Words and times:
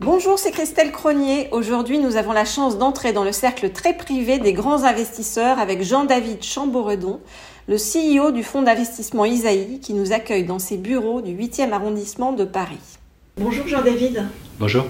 Bonjour, 0.00 0.38
c'est 0.38 0.52
Christelle 0.52 0.92
Cronier. 0.92 1.48
Aujourd'hui, 1.50 1.98
nous 1.98 2.14
avons 2.14 2.30
la 2.30 2.44
chance 2.44 2.78
d'entrer 2.78 3.12
dans 3.12 3.24
le 3.24 3.32
cercle 3.32 3.70
très 3.70 3.94
privé 3.94 4.38
des 4.38 4.52
grands 4.52 4.84
investisseurs 4.84 5.58
avec 5.58 5.82
Jean-David 5.82 6.44
Chamboredon, 6.44 7.18
le 7.66 7.74
CEO 7.74 8.30
du 8.30 8.44
fonds 8.44 8.62
d'investissement 8.62 9.24
Isaïe, 9.24 9.80
qui 9.82 9.94
nous 9.94 10.12
accueille 10.12 10.44
dans 10.44 10.60
ses 10.60 10.76
bureaux 10.76 11.20
du 11.20 11.32
8e 11.32 11.72
arrondissement 11.72 12.32
de 12.32 12.44
Paris. 12.44 12.78
Bonjour 13.38 13.66
Jean-David. 13.66 14.24
Bonjour. 14.60 14.84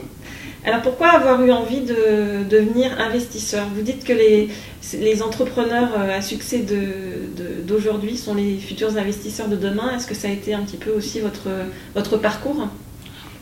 Alors 0.66 0.82
pourquoi 0.82 1.08
avoir 1.08 1.42
eu 1.42 1.52
envie 1.52 1.80
de 1.80 2.44
devenir 2.46 3.00
investisseur? 3.00 3.66
Vous 3.74 3.80
dites 3.80 4.04
que 4.04 4.12
les, 4.12 4.50
les 4.92 5.22
entrepreneurs 5.22 5.98
à 5.98 6.20
succès 6.20 6.66
d'aujourd'hui 7.66 8.12
de, 8.12 8.18
sont 8.18 8.34
les 8.34 8.58
futurs 8.58 8.98
investisseurs 8.98 9.48
de 9.48 9.56
demain. 9.56 9.96
Est-ce 9.96 10.06
que 10.06 10.14
ça 10.14 10.28
a 10.28 10.32
été 10.32 10.52
un 10.52 10.60
petit 10.60 10.76
peu 10.76 10.90
aussi 10.90 11.20
votre, 11.20 11.48
votre 11.94 12.18
parcours? 12.18 12.68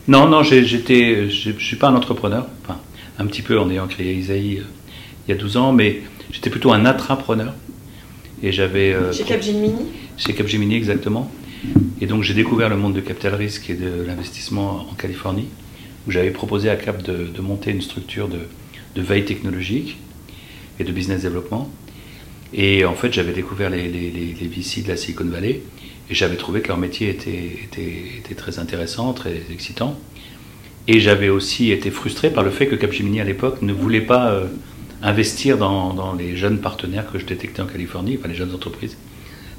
Non, 0.07 0.27
non, 0.27 0.43
j'étais, 0.43 1.29
je 1.29 1.51
ne 1.51 1.59
suis 1.59 1.75
pas 1.75 1.89
un 1.89 1.95
entrepreneur, 1.95 2.47
enfin, 2.63 2.79
un 3.19 3.25
petit 3.25 3.41
peu 3.41 3.59
en 3.59 3.69
ayant 3.69 3.87
créé 3.87 4.13
Isaïe 4.13 4.59
euh, 4.59 4.63
il 5.27 5.31
y 5.31 5.33
a 5.33 5.37
12 5.37 5.57
ans, 5.57 5.73
mais 5.73 6.01
j'étais 6.31 6.49
plutôt 6.49 6.71
un 6.71 6.85
intrapreneur. 6.85 7.53
Et 8.41 8.51
j'avais. 8.51 8.93
Euh, 8.93 9.11
chez 9.11 9.23
Capgemini? 9.23 9.87
Chez 10.15 10.33
Capgemini, 10.33 10.75
exactement. 10.75 11.29
Et 11.99 12.05
donc 12.05 12.23
j'ai 12.23 12.33
découvert 12.33 12.69
le 12.69 12.77
monde 12.77 12.93
de 12.93 13.01
capital 13.01 13.33
risque 13.35 13.69
et 13.69 13.73
de 13.73 14.03
l'investissement 14.05 14.87
en 14.89 14.93
Californie, 14.93 15.47
où 16.07 16.11
j'avais 16.11 16.29
proposé 16.29 16.69
à 16.69 16.75
Cap 16.75 17.01
de, 17.01 17.41
monter 17.41 17.71
une 17.71 17.81
structure 17.81 18.29
de, 18.29 19.01
veille 19.01 19.25
technologique 19.25 19.97
et 20.79 20.83
de 20.83 20.91
business 20.91 21.23
développement. 21.23 21.69
Et 22.53 22.85
en 22.85 22.93
fait, 22.93 23.11
j'avais 23.11 23.33
découvert 23.33 23.69
les, 23.69 23.89
les, 23.89 24.09
les, 24.09 24.47
VC 24.47 24.83
de 24.83 24.87
la 24.87 24.97
Silicon 24.97 25.25
Valley 25.25 25.61
et 26.09 26.15
j'avais 26.15 26.37
trouvé 26.37 26.61
que 26.61 26.69
leur 26.69 26.77
métier 26.77 27.09
était, 27.09 28.35
très 28.35 28.59
intéressant, 28.59 29.13
très 29.13 29.41
excitant. 29.51 29.99
Et 30.87 31.01
j'avais 31.01 31.29
aussi 31.29 31.71
été 31.71 31.91
frustré 31.91 32.29
par 32.29 32.43
le 32.43 32.49
fait 32.49 32.67
que 32.67 32.75
Capgemini 32.75 33.19
à 33.19 33.25
l'époque 33.25 33.61
ne 33.61 33.73
voulait 33.73 34.01
pas 34.01 34.31
euh, 34.31 34.45
investir 35.01 35.57
dans, 35.57 36.13
les 36.13 36.37
jeunes 36.37 36.59
partenaires 36.59 37.11
que 37.11 37.19
je 37.19 37.25
détectais 37.25 37.61
en 37.61 37.65
Californie, 37.65 38.17
enfin 38.17 38.29
les 38.29 38.35
jeunes 38.35 38.53
entreprises 38.53 38.95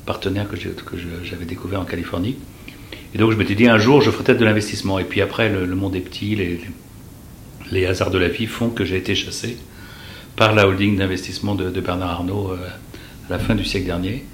partenaires 0.07 0.49
que 0.49 0.57
j'avais 1.23 1.45
découverts 1.45 1.83
en 1.83 1.85
Californie. 1.85 2.37
Et 3.15 3.19
donc 3.19 3.33
je 3.33 3.37
m'étais 3.37 3.55
dit 3.55 3.69
un 3.69 3.79
jour 3.79 4.01
je 4.01 4.11
ferai 4.11 4.25
peut-être 4.25 4.39
de 4.39 4.45
l'investissement. 4.47 4.99
Et 4.99 5.05
puis 5.05 5.21
après 5.21 5.51
le, 5.51 5.67
monde 5.75 5.95
est 5.97 6.01
petit, 6.01 6.35
les, 6.35 6.61
les, 7.71 7.85
hasards 7.85 8.11
de 8.11 8.19
la 8.19 8.29
vie 8.29 8.47
font 8.47 8.71
que 8.71 8.87
j'ai 8.87 8.97
été 8.97 9.15
chassé 9.15 9.59
par 10.35 10.55
la 10.55 10.67
holding 10.67 10.97
d'investissement 10.97 11.55
de, 11.55 11.69
Bernard 11.81 12.11
Arnault 12.11 12.53
euh, 12.53 12.69
à 13.29 13.33
la 13.33 13.39
fin 13.39 13.55
du 13.55 13.67
siècle 13.67 13.87
dernier. 13.87 14.25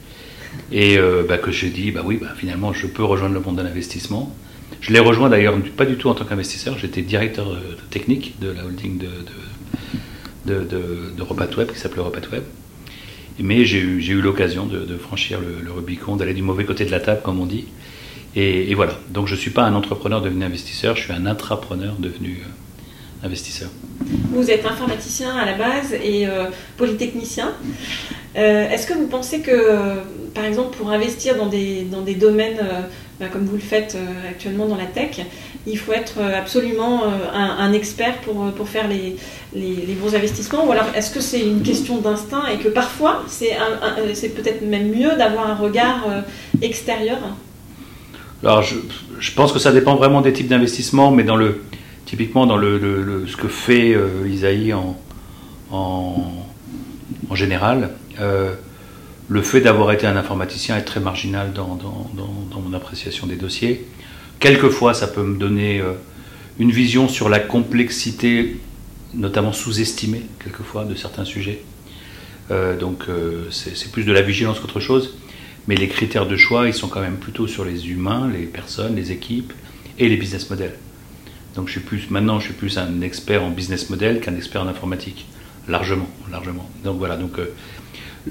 Et 0.73 0.99
euh, 0.99 1.25
bah, 1.29 1.39
que 1.39 1.51
j'ai 1.51 1.71
dit, 1.71 1.91
bah 1.91 2.03
oui, 2.05 2.19
bah, 2.21 2.29
finalement, 2.37 2.73
je 2.73 2.87
peux 2.87 3.05
rejoindre 3.05 3.35
le 3.35 3.41
monde 3.41 3.57
de 3.57 3.63
l'investissement. 3.63 4.35
Je 4.81 4.93
l'ai 4.93 4.99
rejoint 4.99 5.31
d'ailleurs 5.31 5.57
pas 5.77 5.87
du 5.87 5.97
tout 5.97 6.09
en 6.09 6.15
tant 6.15 6.25
qu'investisseur, 6.25 6.77
j'étais 6.79 7.03
directeur 7.03 7.51
euh, 7.51 7.77
technique 7.91 8.39
de 8.41 8.51
la 8.51 8.65
holding 8.65 8.99
de, 8.99 9.09
de, 10.47 10.65
de, 10.65 11.57
Web, 11.57 11.73
qui 11.73 11.79
s'appelait 11.79 12.03
Web. 12.03 12.43
Mais 13.39 13.65
j'ai 13.65 13.79
eu, 13.79 13.99
eu 13.99 14.21
l'occasion 14.21 14.67
de, 14.67 14.97
franchir 14.97 15.41
le, 15.41 15.71
Rubicon, 15.71 16.17
d'aller 16.17 16.35
du 16.35 16.43
mauvais 16.43 16.65
côté 16.65 16.85
de 16.85 16.91
la 16.91 17.01
table, 17.01 17.21
comme 17.23 17.41
on 17.41 17.47
dit. 17.47 17.67
Et, 18.37 18.75
voilà. 18.75 18.99
Donc 19.11 19.27
je 19.27 19.35
ne 19.35 19.39
suis 19.39 19.51
pas 19.51 19.65
un 19.65 19.75
entrepreneur 19.75 20.21
devenu 20.21 20.45
investisseur, 20.45 20.97
je 20.97 21.05
suis 21.05 21.13
un 21.13 21.27
intrapreneur 21.27 21.95
devenu 21.99 22.43
euh, 22.43 22.49
investisseur. 23.25 23.71
Vous 24.31 24.51
êtes 24.51 24.65
informaticien 24.67 25.35
à 25.35 25.47
la 25.47 25.55
base 25.55 25.93
et 25.93 26.27
polytechnicien. 26.77 27.53
Est-ce 28.35 28.87
que 28.87 28.95
vous 28.95 29.07
pensez 29.07 29.41
que 29.41 30.03
par 30.35 30.45
exemple, 30.45 30.77
pour 30.77 30.91
investir 30.91 31.37
dans 31.37 31.47
des, 31.47 31.83
dans 31.83 32.03
des 32.03 32.15
domaines 32.15 32.59
euh, 32.59 32.83
bah, 33.21 33.27
comme 33.33 33.45
vous 33.45 33.55
le 33.55 33.63
faites 33.63 33.95
euh, 33.95 34.31
actuellement 34.31 34.67
dans 34.67 34.77
la 34.77 34.87
tech, 34.87 35.21
il 35.67 35.79
faut 35.79 35.93
être 35.93 36.19
euh, 36.19 36.37
absolument 36.37 37.05
un, 37.33 37.73
expert 37.73 38.17
pour, 38.19 38.51
pour 38.53 38.69
faire 38.69 38.89
les, 38.89 39.17
les, 39.55 39.95
bons 39.95 40.15
investissements? 40.15 40.67
Ou 40.67 40.73
alors 40.73 40.87
est-ce 40.97 41.15
que 41.15 41.21
c'est 41.21 41.41
une 41.41 41.63
question 41.63 41.99
d'instinct 41.99 42.47
et 42.53 42.59
que 42.59 42.69
parfois 42.69 43.23
c'est, 43.29 43.57
c'est 44.15 44.31
peut-être 44.31 44.63
même 44.63 44.91
mieux 44.91 45.17
d'avoir 45.17 45.49
un 45.49 45.55
regard 45.55 46.05
extérieur? 46.61 47.19
Alors 48.43 48.63
je, 48.63 48.75
je, 49.21 49.33
pense 49.33 49.53
que 49.53 49.59
ça 49.59 49.73
dépend 49.73 49.95
vraiment 49.95 50.21
des 50.21 50.33
types 50.33 50.49
d'investissements, 50.49 51.11
mais 51.11 51.23
dans 51.23 51.37
le, 51.37 51.63
typiquement 52.07 52.47
dans 52.47 52.57
le, 52.57 53.25
ce 53.27 53.37
que 53.37 53.49
fait 53.49 53.97
Isaïe 54.27 54.73
en, 54.73 54.97
en, 55.71 57.35
général 57.35 57.91
le 59.29 59.43
fait 59.43 59.61
d'avoir 59.61 59.93
été 59.93 60.07
un 60.07 60.17
informaticien 60.17 60.77
est 60.77 60.83
très 60.83 61.01
marginal 61.01 61.53
dans, 61.53 61.79
mon 62.61 62.75
appréciation 62.75 63.27
des 63.27 63.37
dossiers. 63.37 63.87
Quelquefois, 64.39 64.95
ça 64.95 65.07
peut 65.07 65.23
me 65.23 65.39
donner 65.39 65.81
euh, 65.81 65.93
une 66.59 66.71
vision 66.71 67.09
sur 67.09 67.29
la 67.29 67.41
complexité, 67.41 68.57
notamment 69.15 69.53
sous-estimée, 69.53 70.23
quelquefois, 70.43 70.85
de 70.85 70.95
certains 70.95 71.25
sujets. 71.25 71.63
Euh, 72.51 72.77
donc, 72.77 73.05
euh, 73.09 73.49
c'est 73.51 73.91
plus 73.91 74.05
de 74.05 74.13
la 74.13 74.23
vigilance 74.23 74.61
qu'autre 74.61 74.81
chose. 74.81 75.15
Mais 75.67 75.77
les 75.77 75.89
critères 75.89 76.27
de 76.27 76.37
choix, 76.37 76.69
ils 76.69 76.75
sont 76.75 76.89
quand 76.89 77.01
même 77.01 77.17
plutôt 77.17 77.47
sur 77.47 77.65
les 77.65 77.89
humains, 77.89 78.31
les 78.31 78.45
personnes, 78.45 78.97
les 78.97 79.13
équipes 79.13 79.55
et 79.99 80.09
les 80.11 80.17
business 80.17 80.51
models. 80.51 80.75
Donc, 81.57 81.69
je 81.69 81.73
suis 81.73 81.81
plus, 81.81 82.11
maintenant, 82.11 82.41
je 82.41 82.47
suis 82.47 82.55
plus 82.55 82.79
un 82.79 83.01
expert 83.01 83.45
en 83.45 83.51
business 83.51 83.91
model 83.91 84.21
qu'un 84.21 84.35
expert 84.35 84.63
en 84.63 84.69
informatique. 84.69 85.27
Largement, 85.69 86.09
largement. 86.31 86.69
Donc, 86.85 86.99
voilà. 86.99 87.17
Donc, 87.17 87.39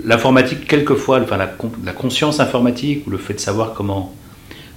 L'informatique, 0.02 0.68
quelquefois, 0.68 1.22
enfin, 1.22 1.38
la, 1.38 1.94
conscience 1.94 2.40
informatique 2.40 3.06
ou 3.06 3.12
le 3.12 3.18
fait 3.18 3.36
de 3.36 3.40
savoir 3.40 3.74
comment, 3.74 4.16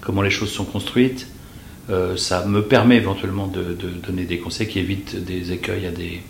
comment 0.02 0.20
les 0.20 0.30
choses 0.30 0.50
sont 0.50 0.66
construites, 0.66 1.26
euh, 1.88 2.16
ça 2.18 2.44
me 2.44 2.62
permet 2.62 2.96
éventuellement 2.96 3.46
de, 3.46 3.74
donner 4.06 4.24
des 4.24 4.38
conseils 4.38 4.68
qui 4.68 4.78
évitent 4.78 5.24
des 5.24 5.52
écueils 5.52 5.86
à 5.86 5.90
des, 5.90 6.20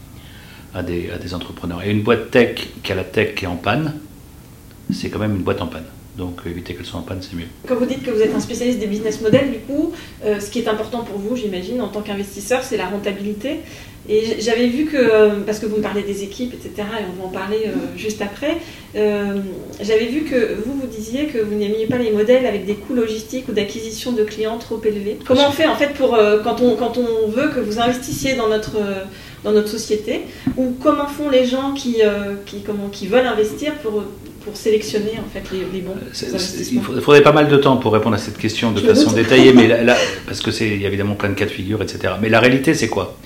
à 0.72 0.84
des, 0.84 1.10
à 1.10 1.18
des 1.18 1.34
entrepreneurs. 1.34 1.82
Et 1.82 1.90
une 1.90 2.02
boîte 2.02 2.30
tech 2.30 2.68
qui 2.84 2.92
a 2.92 2.94
la 2.94 3.02
tech 3.02 3.34
qui 3.34 3.44
est 3.44 3.48
en 3.48 3.56
panne, 3.56 3.94
c'est 4.92 5.10
quand 5.10 5.18
même 5.18 5.34
une 5.34 5.42
boîte 5.42 5.62
en 5.62 5.66
panne. 5.66 5.86
Donc 6.16 6.40
éviter 6.46 6.74
qu'elle 6.74 6.86
soit 6.86 7.00
en 7.00 7.02
panne, 7.02 7.20
c'est 7.20 7.36
mieux. 7.36 7.46
Quand 7.68 7.74
vous 7.74 7.84
dites 7.84 8.02
que 8.02 8.10
vous 8.10 8.22
êtes 8.22 8.34
un 8.34 8.40
spécialiste 8.40 8.78
des 8.78 8.86
business 8.86 9.20
models, 9.20 9.50
du 9.50 9.58
coup, 9.58 9.92
euh, 10.24 10.40
ce 10.40 10.50
qui 10.50 10.60
est 10.60 10.68
important 10.68 11.00
pour 11.00 11.18
vous, 11.18 11.36
j'imagine, 11.36 11.80
en 11.82 11.88
tant 11.88 12.00
qu'investisseur, 12.00 12.62
c'est 12.62 12.78
la 12.78 12.86
rentabilité. 12.86 13.60
Et 14.08 14.40
j'avais 14.40 14.68
vu 14.68 14.86
que, 14.86 14.96
euh, 14.96 15.40
parce 15.44 15.58
que 15.58 15.66
vous 15.66 15.78
me 15.78 15.82
parlez 15.82 16.02
des 16.02 16.22
équipes, 16.22 16.54
etc., 16.54 16.88
et 17.00 17.02
on 17.12 17.20
va 17.20 17.28
en 17.28 17.30
parler 17.30 17.64
euh, 17.66 17.98
juste 17.98 18.22
après, 18.22 18.58
j'avais 18.94 20.06
vu 20.06 20.22
que 20.22 20.54
vous, 20.64 20.72
vous 20.80 20.86
disiez 20.86 21.26
que 21.26 21.36
vous 21.36 21.54
n'aimiez 21.54 21.86
pas 21.86 21.98
les 21.98 22.12
modèles 22.12 22.46
avec 22.46 22.64
des 22.64 22.76
coûts 22.76 22.94
logistiques 22.94 23.46
ou 23.48 23.52
d'acquisition 23.52 24.12
de 24.12 24.24
clients 24.24 24.56
trop 24.56 24.80
élevés. 24.82 25.18
Comment 25.26 25.48
on 25.48 25.52
fait 25.52 25.66
en 25.66 25.76
fait 25.76 25.92
pour, 25.92 26.18
quand, 26.42 26.62
on, 26.62 26.76
quand 26.76 26.96
on 26.96 27.28
veut 27.28 27.48
que 27.48 27.60
vous 27.60 27.78
investissiez 27.78 28.36
dans 28.36 28.48
notre, 28.48 28.78
dans 29.44 29.52
notre 29.52 29.68
société, 29.68 30.22
ou 30.56 30.74
comment 30.82 31.08
font 31.08 31.28
les 31.28 31.44
gens 31.44 31.74
qui, 31.74 31.96
qui, 32.46 32.62
comment, 32.62 32.88
qui 32.88 33.06
veulent 33.06 33.26
investir 33.26 33.74
pour 33.82 34.02
pour 34.46 34.56
sélectionner 34.56 35.18
en 35.18 35.28
fait 35.28 35.42
les, 35.52 35.80
bons 35.80 35.96
investissements 35.96 36.82
Il 36.94 37.00
faudrait 37.00 37.24
pas 37.24 37.32
mal 37.32 37.48
de 37.48 37.56
temps 37.56 37.78
pour 37.78 37.92
répondre 37.92 38.14
à 38.14 38.18
cette 38.18 38.38
question 38.38 38.70
de 38.70 38.80
façon 38.80 39.10
détaillée, 39.10 39.52
mais 39.52 39.66
là, 39.66 39.96
parce 40.24 40.40
que 40.40 40.52
c'est 40.52 40.68
évidemment 40.68 41.16
plein 41.16 41.30
de 41.30 41.34
cas 41.34 41.46
de 41.46 41.50
figure, 41.50 41.82
etc. 41.82 42.14
Mais 42.22 42.28
la 42.28 42.38
réalité, 42.38 42.72
c'est 42.72 42.88
quoi? 42.88 43.18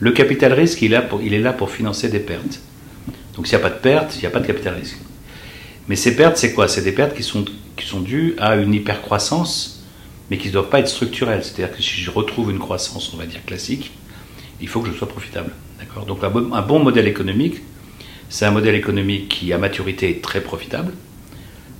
Le 0.00 0.12
capital 0.12 0.54
risque, 0.54 0.80
il 0.80 0.94
est, 0.94 0.96
là 0.96 1.02
pour, 1.02 1.20
il 1.20 1.34
est 1.34 1.40
là 1.40 1.52
pour 1.52 1.70
financer 1.70 2.08
des 2.08 2.20
pertes. 2.20 2.62
Donc 3.36 3.46
s'il 3.46 3.58
n'y 3.58 3.62
a 3.62 3.68
pas 3.68 3.74
de 3.74 3.80
pertes, 3.80 4.16
il 4.16 4.20
n'y 4.20 4.26
a 4.26 4.30
pas 4.30 4.40
de 4.40 4.46
capital 4.46 4.74
risque. 4.74 4.96
Mais 5.88 5.96
ces 5.96 6.16
pertes, 6.16 6.38
c'est 6.38 6.54
quoi? 6.54 6.68
C'est 6.68 6.82
des 6.82 6.92
pertes 6.92 7.14
qui 7.14 7.22
sont, 7.22 7.44
qui 7.76 7.86
sont 7.86 8.00
dues 8.00 8.34
à 8.38 8.56
une 8.56 8.72
hypercroissance, 8.72 9.84
mais 10.30 10.38
qui 10.38 10.48
ne 10.48 10.54
doivent 10.54 10.70
pas 10.70 10.78
être 10.78 10.88
structurelles. 10.88 11.44
C'est-à-dire 11.44 11.76
que 11.76 11.82
si 11.82 12.00
je 12.00 12.10
retrouve 12.10 12.50
une 12.50 12.58
croissance, 12.58 13.12
on 13.12 13.18
va 13.18 13.26
dire 13.26 13.44
classique, 13.44 13.92
il 14.62 14.68
faut 14.68 14.80
que 14.80 14.88
je 14.90 14.94
sois 14.96 15.08
profitable. 15.08 15.50
D'accord? 15.78 16.06
Donc 16.06 16.24
un 16.24 16.62
bon 16.62 16.78
modèle 16.78 17.08
économique, 17.08 17.56
c'est 18.32 18.46
un 18.46 18.50
modèle 18.50 18.74
économique 18.74 19.28
qui, 19.28 19.52
à 19.52 19.58
maturité, 19.58 20.08
est 20.08 20.22
très 20.22 20.40
profitable, 20.40 20.94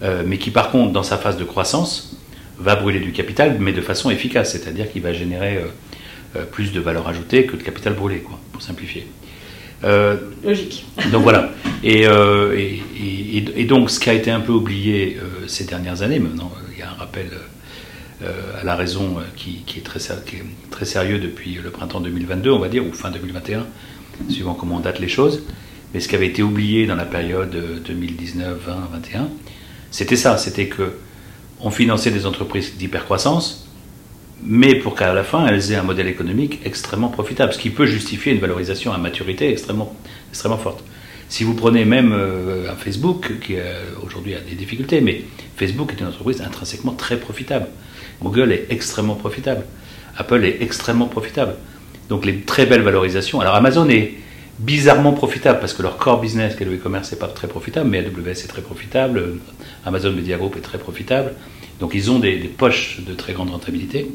euh, 0.03 0.23
mais 0.27 0.37
qui, 0.37 0.51
par 0.51 0.71
contre, 0.71 0.93
dans 0.93 1.03
sa 1.03 1.17
phase 1.17 1.39
de 1.39 1.45
croissance, 1.45 2.15
va 2.59 2.77
brûler 2.77 3.01
du 3.01 3.11
capital, 3.11 3.57
mais 3.59 3.73
de 3.73 3.81
façon 3.81 4.11
efficace, 4.11 4.53
c'est-à-dire 4.53 4.93
qu'il 4.93 5.01
va 5.01 5.15
générer 5.15 5.57
euh, 5.57 5.65
euh, 6.37 6.45
plus 6.45 6.73
de 6.73 6.79
valeur 6.79 7.09
ajoutée 7.09 7.47
que 7.47 7.57
de 7.57 7.63
capital 7.63 7.95
brûlé, 7.95 8.19
quoi, 8.19 8.39
pour 8.53 8.61
simplifier. 8.61 9.07
Logique. 10.45 10.85
Donc 11.11 11.23
voilà. 11.23 11.51
Et, 11.83 12.03
et, 12.05 13.65
donc, 13.65 13.91
ce 13.91 13.99
qui 13.99 14.11
a 14.11 14.13
été 14.13 14.31
un 14.31 14.41
peu 14.41 14.53
oublié 14.53 15.17
ces 15.49 15.65
dernières 15.65 16.03
années, 16.03 16.21
maintenant, 16.21 16.53
il 16.73 16.79
y 16.79 16.83
a 16.83 16.91
un 16.91 16.95
rappel 16.95 17.31
à 18.23 18.63
la 18.63 18.77
raison 18.77 19.17
qui, 19.35 19.65
est 19.77 19.81
très, 19.81 19.99
qui, 19.99 20.37
est 20.37 20.45
très, 20.71 20.85
sérieux 20.85 21.19
depuis 21.19 21.55
le 21.55 21.71
printemps 21.71 22.01
2022, 22.01 22.51
on 22.51 22.61
va 22.61 22.69
dire, 22.69 22.87
ou 22.87 22.93
fin 22.93 23.11
2021, 23.11 23.67
suivant 24.29 24.55
comment 24.55 24.77
on 24.77 24.81
date 24.81 25.01
les 25.01 25.09
choses, 25.09 25.43
mais 25.93 26.01
ce 26.01 26.09
qui 26.09 26.15
avait 26.15 26.27
été 26.27 26.43
oublié 26.43 26.87
dans 26.87 26.95
la 26.95 27.05
période 27.05 27.83
2019, 27.85 28.59
20, 28.67 28.89
21, 28.93 29.29
c'était 29.91 30.17
ça, 30.17 30.39
c'était 30.39 30.67
que 30.67 30.95
on 31.61 31.71
finançait 31.71 32.11
des 32.11 32.27
entreprises 32.27 32.77
d'hypercroissance, 32.77 33.69
mais 34.43 34.75
pour 34.75 34.95
qu'à 34.95 35.13
la 35.15 35.23
fin 35.23 35.47
elles 35.47 35.71
aient 35.73 35.77
un 35.77 35.83
modèle 35.83 36.09
économique 36.09 36.61
extrêmement 36.65 37.09
profitable, 37.09 37.53
ce 37.53 37.59
qui 37.59 37.71
peut 37.71 37.87
justifier 37.87 38.33
une 38.33 38.41
valorisation 38.41 38.93
à 38.93 38.99
maturité 38.99 39.51
extrêmement, 39.51 39.95
extrêmement 40.31 40.59
forte. 40.59 40.83
Si 41.29 41.45
vous 41.45 41.55
prenez 41.55 41.87
même 41.87 42.13
euh, 42.13 42.71
un 42.71 42.77
Facebook, 42.77 43.33
qui 43.41 43.55
aujourd'hui 44.05 44.35
a 44.35 44.41
des 44.41 44.55
difficultés, 44.55 45.01
mais 45.01 45.23
Facebook 45.57 45.93
est 45.93 46.01
une 46.01 46.09
entreprise 46.09 46.43
intrinsèquement 46.43 46.93
très 46.93 47.17
profitable. 47.17 47.69
Google 48.23 48.53
est 48.53 48.67
extrêmement 48.69 49.15
profitable. 49.15 49.65
Apple 50.17 50.45
est 50.45 50.61
extrêmement 50.61 51.07
profitable. 51.07 51.55
Donc 52.09 52.27
les 52.27 52.41
très 52.41 52.67
belles 52.67 52.83
valorisations. 52.83 53.41
Alors 53.41 53.55
Amazon 53.55 53.89
est 53.89 54.15
bizarrement 54.63 55.13
profitable 55.13 55.61
parce 55.61 55.75
que 55.75 55.83
leur 55.83 55.97
core 55.97 56.21
business, 56.21 56.55
qui 56.55 56.63
est 56.63 56.67
le 56.67 56.77
e-commerce, 56.77 57.13
n'est 57.13 57.19
pas 57.19 57.29
très 57.29 57.49
profitable, 57.49 57.91
mais 57.91 57.99
AWS 57.99 58.31
est 58.31 58.49
très 58.49 58.63
profitable, 58.63 59.39
Amazon 59.85 60.13
Media 60.13 60.37
Group 60.37 60.57
est 60.57 60.61
très 60.61 60.79
profitable. 60.79 61.33
Donc 61.81 61.93
ils 61.95 62.11
ont 62.11 62.21
des, 62.21 62.37
poches 62.37 63.01
de 63.07 63.13
très 63.15 63.33
grande 63.33 63.51
rentabilité, 63.51 64.09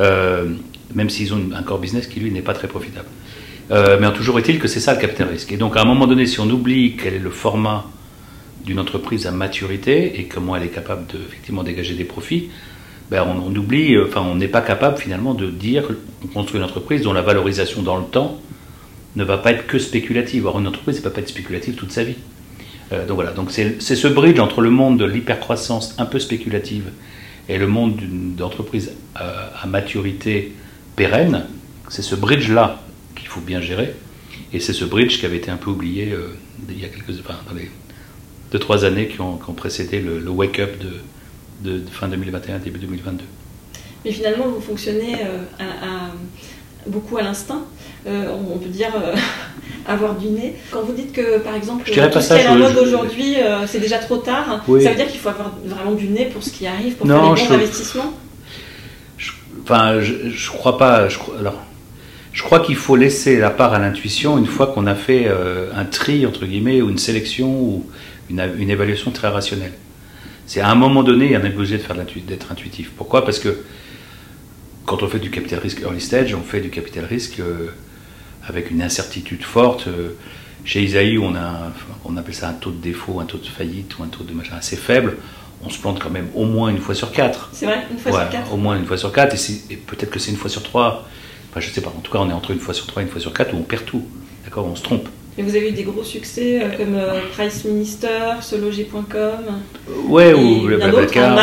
euh, 0.00 0.50
même 0.94 1.08
s'ils 1.08 1.32
ont 1.32 1.40
un 1.54 1.62
core 1.62 1.78
business 1.78 2.06
qui 2.06 2.20
lui 2.20 2.30
n'est 2.30 2.42
pas 2.42 2.52
très 2.52 2.68
profitable. 2.68 3.08
Euh, 3.70 3.96
mais 3.98 4.12
toujours 4.12 4.38
est-il 4.38 4.58
que 4.58 4.68
c'est 4.68 4.80
ça 4.80 4.94
le 4.94 5.00
capital 5.00 5.28
risque. 5.28 5.50
Et 5.52 5.56
donc 5.56 5.76
à 5.76 5.80
un 5.80 5.84
moment 5.84 6.06
donné, 6.06 6.26
si 6.26 6.38
on 6.40 6.50
oublie 6.50 6.96
quel 6.96 7.14
est 7.14 7.18
le 7.18 7.30
format 7.30 7.86
d'une 8.66 8.78
entreprise 8.78 9.26
à 9.26 9.30
maturité 9.30 10.20
et 10.20 10.24
comment 10.24 10.54
elle 10.54 10.64
est 10.64 10.68
capable 10.68 11.06
de 11.06 11.18
effectivement 11.18 11.62
dégager 11.62 11.94
des 11.94 12.04
profits, 12.04 12.50
ben 13.10 13.26
on, 13.26 13.54
oublie, 13.56 13.94
euh, 13.94 14.06
enfin 14.08 14.20
on 14.20 14.34
n'est 14.34 14.48
pas 14.48 14.60
capable 14.60 14.98
finalement 14.98 15.32
de 15.32 15.48
dire 15.50 15.84
qu'on 15.86 16.28
construit 16.28 16.58
une 16.58 16.64
entreprise 16.64 17.02
dont 17.02 17.12
la 17.12 17.22
valorisation 17.22 17.82
dans 17.82 17.96
le 17.96 18.04
temps 18.04 18.38
ne 19.16 19.24
va 19.24 19.38
pas 19.38 19.52
être 19.52 19.66
que 19.66 19.78
spéculative. 19.78 20.46
Or 20.46 20.58
une 20.58 20.66
entreprise 20.66 20.96
ne 20.98 21.02
peut 21.02 21.10
pas 21.10 21.20
être 21.20 21.28
spéculative 21.28 21.74
toute 21.74 21.92
sa 21.92 22.04
vie. 22.04 22.16
Euh, 22.92 23.06
donc 23.06 23.16
voilà, 23.16 23.32
donc 23.32 23.50
c'est 23.50 23.80
ce 23.80 24.08
bridge 24.08 24.38
entre 24.38 24.60
le 24.60 24.70
monde 24.70 24.98
de 24.98 25.04
l'hypercroissance 25.04 25.94
un 25.98 26.06
peu 26.06 26.18
spéculative 26.18 26.90
et 27.48 27.58
le 27.58 27.66
monde 27.66 27.96
d'une 27.96 28.36
entreprise 28.42 28.92
à, 29.14 29.66
maturité 29.66 30.52
pérenne. 30.96 31.46
C'est 31.88 32.02
ce 32.02 32.14
bridge-là 32.14 32.80
qu'il 33.16 33.28
faut 33.28 33.40
bien 33.40 33.60
gérer. 33.60 33.94
Et 34.52 34.60
c'est 34.60 34.72
ce 34.72 34.84
bridge 34.84 35.18
qui 35.18 35.26
avait 35.26 35.38
été 35.38 35.50
un 35.50 35.56
peu 35.56 35.70
oublié 35.70 36.12
euh, 36.12 36.34
il 36.68 36.80
y 36.80 36.84
a 36.84 36.88
quelques, 36.88 37.22
dans 37.26 37.54
les 37.54 37.70
deux, 38.50 38.58
trois 38.58 38.84
années 38.84 39.08
qui 39.08 39.20
ont, 39.20 39.38
précédé 39.56 40.00
le, 40.00 40.28
wake-up 40.28 40.76
de, 41.62 41.82
fin 41.90 42.08
2021, 42.08 42.58
début 42.58 42.78
2022. 42.78 43.24
Mais 44.04 44.12
finalement, 44.12 44.48
vous 44.48 44.60
fonctionnez 44.60 45.16
euh, 45.22 45.62
beaucoup 46.86 47.16
à 47.16 47.22
l'instinct. 47.22 47.64
On 48.06 48.58
peut 48.58 48.68
dire 48.68 48.92
avoir 49.86 50.14
du 50.14 50.28
nez. 50.28 50.54
Quand 50.70 50.82
vous 50.82 50.92
dites 50.92 51.12
que, 51.12 51.38
par 51.38 51.54
exemple, 51.54 51.84
je 51.86 51.92
tout 51.92 52.20
ce 52.20 52.28
qui 52.28 52.40
est 52.40 52.44
la 52.44 52.54
mode 52.54 52.76
aujourd'hui, 52.76 53.36
euh, 53.36 53.66
c'est 53.66 53.80
déjà 53.80 53.98
trop 53.98 54.18
tard, 54.18 54.62
ça 54.66 54.72
veut 54.72 54.94
dire 54.94 55.08
qu'il 55.08 55.20
faut 55.20 55.28
avoir 55.28 55.52
vraiment 55.64 55.92
du 55.92 56.08
nez 56.08 56.26
pour 56.26 56.42
ce 56.42 56.50
qui 56.50 56.66
arrive, 56.66 56.94
pour 56.94 57.06
faire 57.06 57.34
des 57.34 57.42
bons 57.42 57.52
investissements? 57.52 58.14
Enfin, 59.64 60.00
je, 60.00 60.30
je, 60.30 60.50
crois 60.50 60.76
pas. 60.76 61.08
Je, 61.08 61.18
alors, 61.38 61.60
je 62.32 62.42
crois 62.42 62.60
qu'il 62.60 62.74
faut 62.74 62.96
laisser 62.96 63.38
la 63.38 63.50
part 63.50 63.74
à 63.74 63.78
l'intuition 63.78 64.36
une 64.38 64.46
fois 64.46 64.68
qu'on 64.68 64.86
a 64.86 64.94
fait 64.94 65.26
euh, 65.26 65.70
un 65.74 65.84
tri, 65.84 66.26
entre 66.26 66.46
guillemets, 66.46 66.82
ou 66.82 66.90
une 66.90 66.98
sélection, 66.98 67.48
ou 67.48 67.86
une, 68.28 68.42
une 68.58 68.70
évaluation 68.70 69.10
très 69.12 69.28
rationnelle. 69.28 69.72
C'est 70.46 70.60
à 70.60 70.68
un 70.68 70.74
moment 70.74 71.04
donné, 71.04 71.36
on 71.36 71.44
est 71.44 71.54
obligé 71.54 71.78
de 71.78 71.82
faire 71.82 71.96
d'être 71.96 72.50
intuitif. 72.50 72.90
Pourquoi? 72.96 73.24
Parce 73.24 73.38
que 73.38 73.60
quand 74.84 75.02
on 75.04 75.06
fait 75.06 75.20
du 75.20 75.30
capital 75.30 75.60
risque 75.60 75.80
early 75.82 76.00
stage, 76.00 76.34
on 76.34 76.42
fait 76.42 76.60
du 76.60 76.70
capital 76.70 77.04
risque. 77.04 77.38
Euh, 77.38 77.68
avec 78.46 78.70
une 78.70 78.82
incertitude 78.82 79.42
forte. 79.42 79.86
Euh, 79.88 80.10
chez 80.64 80.82
Isaïe, 80.82 81.18
on, 81.18 81.34
a, 81.34 81.72
on 82.04 82.16
appelle 82.16 82.34
ça 82.34 82.48
un 82.48 82.52
taux 82.52 82.70
de 82.70 82.80
défaut, 82.80 83.20
un 83.20 83.24
taux 83.24 83.38
de 83.38 83.46
faillite 83.46 83.98
ou 83.98 84.02
un 84.02 84.06
taux 84.06 84.24
de 84.24 84.32
machin 84.32 84.56
assez 84.56 84.76
faible. 84.76 85.16
On 85.64 85.70
se 85.70 85.78
plante 85.78 86.00
quand 86.00 86.10
même 86.10 86.28
au 86.34 86.44
moins 86.44 86.70
une 86.70 86.78
fois 86.78 86.94
sur 86.94 87.12
quatre. 87.12 87.50
C'est 87.52 87.66
vrai, 87.66 87.86
une 87.90 87.98
fois 87.98 88.12
sur 88.12 88.30
quatre. 88.30 88.52
Au 88.52 88.56
moins 88.56 88.76
une 88.76 88.84
fois 88.84 88.96
sur 88.96 89.12
quatre, 89.12 89.34
et, 89.70 89.76
peut-être 89.76 90.10
que 90.10 90.18
c'est 90.18 90.30
une 90.30 90.36
fois 90.36 90.50
sur 90.50 90.62
trois. 90.62 91.08
Enfin, 91.50 91.60
je 91.60 91.70
sais 91.70 91.80
pas. 91.80 91.92
En 91.96 92.00
tout 92.00 92.10
cas, 92.12 92.18
on 92.20 92.30
est 92.30 92.32
entre 92.32 92.50
une 92.50 92.58
fois 92.58 92.74
sur 92.74 92.86
trois 92.86 93.02
et 93.02 93.04
une 93.04 93.10
fois 93.10 93.20
sur 93.20 93.32
quatre 93.32 93.54
où 93.54 93.58
on 93.58 93.62
perd 93.62 93.84
tout. 93.84 94.04
D'accord 94.44 94.66
On 94.66 94.74
se 94.74 94.82
trompe. 94.82 95.08
Et 95.38 95.42
vous 95.42 95.54
avez 95.56 95.70
eu 95.70 95.72
des 95.72 95.84
gros 95.84 96.02
succès 96.02 96.62
euh, 96.62 96.76
comme 96.76 96.94
euh, 96.94 97.20
Price 97.32 97.64
Minister, 97.64 98.08
Sologer.com 98.40 99.60
Ouais, 100.08 100.34
ou 100.34 100.66
Blablacar. 100.66 101.38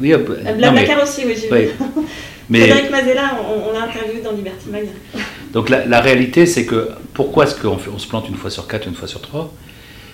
Oui, 0.00 0.14
Blablacar 0.56 1.02
aussi, 1.02 1.22
oui, 1.26 1.36
j'ai 1.40 1.48
vu. 1.48 1.70
Mais... 2.48 2.60
Frédéric 2.60 2.90
Mazella, 2.90 3.38
on, 3.40 3.70
on 3.70 3.72
l'a 3.72 3.84
interviewé 3.84 4.20
dans 4.20 4.32
Liberty 4.32 4.68
Mag. 4.70 4.86
Donc 5.52 5.68
la, 5.70 6.00
réalité, 6.00 6.46
c'est 6.46 6.66
que 6.66 6.90
pourquoi 7.14 7.44
est-ce 7.44 7.54
qu'on 7.54 7.78
on 7.92 7.98
se 7.98 8.06
plante 8.06 8.28
une 8.28 8.34
fois 8.34 8.50
sur 8.50 8.66
quatre, 8.66 8.86
une 8.86 8.94
fois 8.94 9.08
sur 9.08 9.20
trois? 9.20 9.52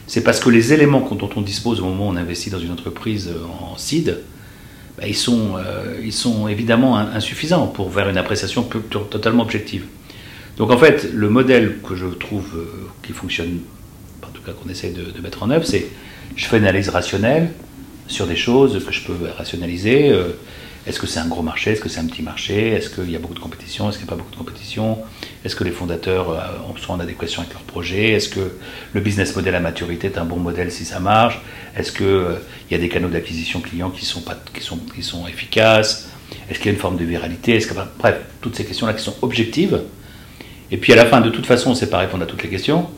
C'est 0.07 0.23
parce 0.23 0.41
que 0.41 0.51
les 0.51 0.73
éléments 0.73 1.01
dont 1.01 1.31
on 1.37 1.41
dispose 1.41 1.81
au 1.81 1.85
moment 1.85 2.09
où 2.09 2.11
on 2.11 2.17
investit 2.17 2.51
dans 2.51 2.59
une 2.59 2.73
entreprise 2.73 3.29
euh, 3.29 3.45
en 3.73 3.77
seed, 3.77 4.19
bah, 4.99 5.05
ils, 5.07 5.17
sont, 5.17 5.57
euh, 5.57 6.01
ils 6.03 6.13
sont 6.13 6.49
évidemment 6.49 6.99
insuffisants 6.99 7.67
pour 7.67 7.93
faire 7.93 8.09
une 8.09 8.19
appréciation 8.19 8.63
totalement 8.63 9.43
objective. 9.43 9.85
Donc 10.59 10.71
en 10.71 10.77
fait, 10.77 11.11
le 11.13 11.31
modèle 11.31 11.79
que 11.87 11.97
je 11.97 12.07
trouve 12.07 12.47
euh, 12.57 12.89
qui 13.03 13.13
fonctionne, 13.13 13.61
en 14.23 14.31
tout 14.33 14.43
cas 14.43 14.53
qu'on 14.53 14.69
essaie 14.69 14.91
de, 14.91 15.21
mettre 15.23 15.43
en 15.43 15.51
œuvre, 15.51 15.67
c'est 15.67 15.87
je 16.37 16.47
fais 16.47 16.59
une 16.59 16.65
analyse 16.65 16.89
rationnelle 16.89 17.51
sur 18.07 18.27
des 18.27 18.37
choses 18.37 18.85
que 18.85 18.93
je 18.93 19.03
peux 19.05 19.15
rationaliser. 19.37 20.13
Est-ce 20.87 20.99
que 20.99 21.07
c'est 21.07 21.21
un 21.21 21.29
gros 21.29 21.43
marché? 21.43 21.71
Est-ce 21.71 21.81
que 21.81 21.89
c'est 21.89 22.01
un 22.01 22.07
petit 22.07 22.23
marché? 22.23 22.71
Est-ce 22.71 22.91
qu'il 22.91 23.11
y 23.11 23.15
a 23.15 23.21
beaucoup 23.21 23.35
de 23.35 23.39
compétition? 23.39 23.89
Est-ce 23.89 23.99
qu'il 23.99 24.07
n'y 24.07 24.11
a 24.11 24.15
pas 24.15 24.17
beaucoup 24.17 24.33
de 24.33 24.37
compétition? 24.37 24.99
Est-ce 25.45 25.55
que 25.55 25.63
les 25.63 25.71
fondateurs 25.71 26.31
euh, 26.31 26.41
sont 26.85 26.95
en 26.95 27.01
adéquation 27.01 27.43
avec 27.43 27.53
leur 27.53 27.63
projet 27.63 28.11
Est-ce 28.11 28.29
que 28.29 28.59
le 28.93 29.01
business 29.01 29.37
model 29.37 29.55
à 29.55 29.61
maturité 29.61 30.09
est 30.09 30.19
un 30.19 30.25
bon 30.25 30.39
modèle 30.39 30.73
si 30.73 30.85
ça 30.85 30.99
marche? 30.99 31.41
Est-ce 31.77 31.93
qu'il 31.93 32.07
euh, 32.07 32.35
y 32.71 32.75
a 32.75 32.79
des 32.79 32.89
canaux 32.89 33.09
d'acquisition 33.09 33.61
clients 33.61 33.91
qui 33.91 34.05
sont, 34.05 34.23
pas, 34.23 34.37
qui 34.53 34.61
sont, 34.61 34.79
qui 34.79 35.05
sont 35.05 35.29
efficaces? 35.29 36.09
Est-ce 36.51 36.59
qu'il 36.59 36.67
y 36.67 36.71
a 36.71 36.73
une 36.73 36.81
forme 36.81 36.97
de 36.97 37.05
viralité? 37.05 37.55
Est-ce 37.55 37.73
Bref, 37.99 38.17
toutes 38.41 38.57
ces 38.57 38.65
questions-là 38.65 38.95
qui 38.95 39.05
sont 39.05 39.15
objectives. 39.23 39.83
Et 40.73 40.79
puis 40.79 40.93
à 40.93 40.97
la 40.97 41.07
fin, 41.07 41.21
de 41.21 41.31
toute 41.31 41.47
façon, 41.47 41.77
c'est 41.77 41.91
pas 41.91 41.99
répondre 41.99 42.25
à 42.25 42.27
toutes 42.27 42.43
les 42.43 42.49
questions. 42.49 42.89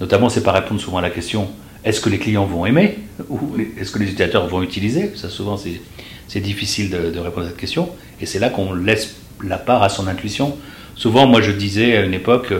Notamment, 0.00 0.30
c'est 0.30 0.42
pas 0.42 0.52
répondre 0.52 0.80
souvent 0.80 0.98
à 0.98 1.02
la 1.02 1.10
question 1.10 1.50
est-ce 1.84 2.00
que 2.00 2.08
les 2.08 2.18
clients 2.18 2.44
vont 2.44 2.66
aimer 2.66 2.98
ou 3.28 3.38
est-ce 3.80 3.92
que 3.92 3.98
les 3.98 4.06
utilisateurs 4.06 4.46
vont 4.48 4.62
utiliser? 4.62 5.12
Ça, 5.14 5.28
souvent, 5.28 5.56
c'est 5.56 6.40
difficile 6.40 6.90
de, 6.90 7.18
répondre 7.18 7.46
à 7.46 7.50
cette 7.50 7.58
question. 7.58 7.90
Et 8.20 8.26
c'est 8.26 8.38
là 8.38 8.50
qu'on 8.50 8.74
laisse 8.74 9.16
la 9.42 9.58
part 9.58 9.82
à 9.82 9.88
son 9.88 10.08
intuition. 10.08 10.56
Souvent, 10.94 11.26
moi, 11.26 11.40
je 11.40 11.52
disais 11.52 11.96
à 11.96 12.04
une 12.04 12.14
époque, 12.14 12.52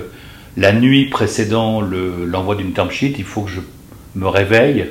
la 0.57 0.73
nuit 0.73 1.07
précédant 1.07 1.81
l'envoi 1.81 2.55
d'une 2.55 2.73
term 2.73 2.91
sheet, 2.91 3.15
il 3.19 3.25
faut 3.25 3.43
que 3.43 3.51
je 3.51 3.61
me 4.15 4.29
réveille 4.29 4.87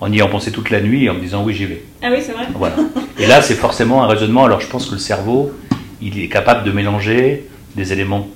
en 0.00 0.12
y 0.12 0.16
ayant 0.16 0.28
pensé 0.28 0.52
toute 0.52 0.70
la 0.70 0.80
nuit 0.80 1.04
et 1.04 1.10
en 1.10 1.14
me 1.14 1.20
disant 1.20 1.42
oui, 1.44 1.54
j'y 1.54 1.66
vais. 1.66 1.82
Ah 2.02 2.08
oui, 2.12 2.18
c'est 2.24 2.32
vrai. 2.32 2.46
Voilà. 2.54 2.76
Et 3.18 3.26
là, 3.26 3.42
c'est 3.42 3.54
forcément 3.54 4.04
un 4.04 4.06
raisonnement. 4.06 4.44
Alors, 4.44 4.60
je 4.60 4.68
pense 4.68 4.86
que 4.86 4.92
le 4.92 5.00
cerveau, 5.00 5.52
il 6.00 6.20
est 6.20 6.28
capable 6.28 6.64
de 6.64 6.70
mélanger 6.70 7.48
des 7.74 7.92
éléments 7.92 8.28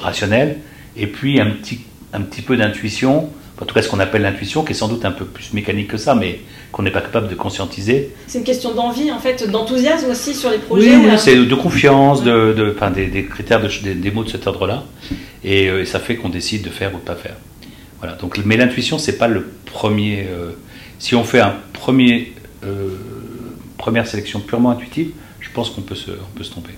rationnels 0.00 0.58
et 0.96 1.06
puis 1.06 1.40
un 1.40 1.50
petit, 1.50 1.80
un 2.12 2.22
petit 2.22 2.42
peu 2.42 2.56
d'intuition 2.56 3.30
en 3.60 3.64
tout 3.64 3.74
cas 3.74 3.82
ce 3.82 3.88
qu'on 3.88 4.00
appelle 4.00 4.22
l'intuition, 4.22 4.64
qui 4.64 4.72
est 4.72 4.74
sans 4.74 4.88
doute 4.88 5.04
un 5.04 5.12
peu 5.12 5.24
plus 5.24 5.52
mécanique 5.52 5.88
que 5.88 5.96
ça, 5.96 6.14
mais 6.14 6.40
qu'on 6.72 6.82
n'est 6.82 6.90
pas 6.90 7.00
capable 7.00 7.28
de 7.28 7.34
conscientiser. 7.34 8.10
C'est 8.26 8.38
une 8.38 8.44
question 8.44 8.74
d'envie, 8.74 9.10
en 9.10 9.18
fait, 9.18 9.48
d'enthousiasme 9.50 10.10
aussi 10.10 10.34
sur 10.34 10.50
les 10.50 10.58
projets. 10.58 10.94
Oui, 10.94 11.06
oui 11.06 11.18
c'est 11.18 11.36
de 11.36 11.54
confiance, 11.54 12.22
de, 12.22 12.52
de 12.52 12.74
enfin, 12.76 12.90
des, 12.90 13.24
critères, 13.24 13.62
de, 13.62 13.68
des, 13.94 14.10
mots 14.10 14.24
de 14.24 14.28
cet 14.28 14.46
ordre-là, 14.46 14.84
euh, 15.46 15.82
et, 15.82 15.86
ça 15.86 16.00
fait 16.00 16.16
qu'on 16.16 16.28
décide 16.28 16.62
de 16.62 16.70
faire 16.70 16.94
ou 16.94 16.98
de 16.98 17.02
pas 17.02 17.14
faire. 17.14 17.36
Voilà. 18.00 18.16
Donc, 18.16 18.38
mais 18.44 18.58
l'intuition, 18.58 18.98
c'est 18.98 19.16
pas 19.16 19.28
le 19.28 19.46
premier. 19.64 20.26
Euh, 20.30 20.52
si 20.98 21.14
on 21.14 21.24
fait 21.24 21.40
un 21.40 21.54
premier, 21.72 22.34
euh, 22.64 22.88
première 23.78 24.06
sélection 24.06 24.40
purement 24.40 24.70
intuitive, 24.70 25.12
je 25.40 25.48
pense 25.50 25.70
qu'on 25.70 25.82
peut 25.82 25.94
se, 25.94 26.10
on 26.10 26.36
peut 26.36 26.44
se 26.44 26.50
tromper. 26.50 26.72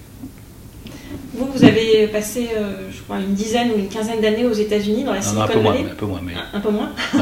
Vous, 1.38 1.46
vous 1.54 1.64
avez 1.64 2.08
passé, 2.08 2.48
euh, 2.56 2.88
je 2.90 3.00
crois, 3.02 3.18
une 3.18 3.34
dizaine 3.34 3.70
ou 3.70 3.78
une 3.78 3.88
quinzaine 3.88 4.20
d'années 4.20 4.44
aux 4.44 4.52
États-unis, 4.52 5.04
dans 5.04 5.12
la 5.12 5.22
Silicon 5.22 5.60
Valley. 5.60 5.84
un 5.90 5.94
peu 5.94 6.06
moins, 6.06 6.20
mais... 6.24 6.32
Un, 6.52 6.60
peu 6.60 6.70
moins. 6.70 6.90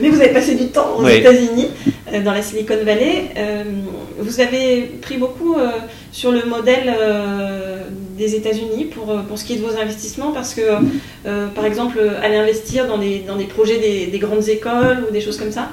mais 0.00 0.08
vous 0.08 0.20
avez 0.20 0.32
passé 0.32 0.56
du 0.56 0.68
temps 0.68 0.96
aux 0.98 1.06
États-Unis, 1.06 1.68
euh, 2.12 2.20
dans 2.22 2.32
la 2.32 2.42
Silicon 2.42 2.76
Valley. 2.84 3.26
Euh, 3.36 3.62
vous 4.18 4.40
avez 4.40 4.82
pris 5.00 5.18
beaucoup 5.18 5.56
sur 6.10 6.32
le 6.32 6.44
modèle 6.44 6.92
des 8.16 8.34
États-Unis 8.34 8.86
pour, 8.86 9.14
pour 9.22 9.38
ce 9.38 9.44
qui 9.44 9.54
est 9.54 9.56
de 9.56 9.62
vos 9.62 9.76
investissements, 9.76 10.32
parce 10.32 10.54
que, 10.54 10.62
par 11.54 11.66
exemple, 11.66 12.00
aller 12.22 12.36
investir 12.36 12.86
dans 12.86 12.98
des, 12.98 13.20
dans 13.20 13.36
des 13.36 13.44
projets 13.44 13.78
des, 13.78 14.06
des 14.06 14.18
grandes 14.18 14.48
écoles 14.48 15.06
ou 15.08 15.12
des 15.12 15.20
choses 15.20 15.36
comme 15.36 15.52
ça? 15.52 15.68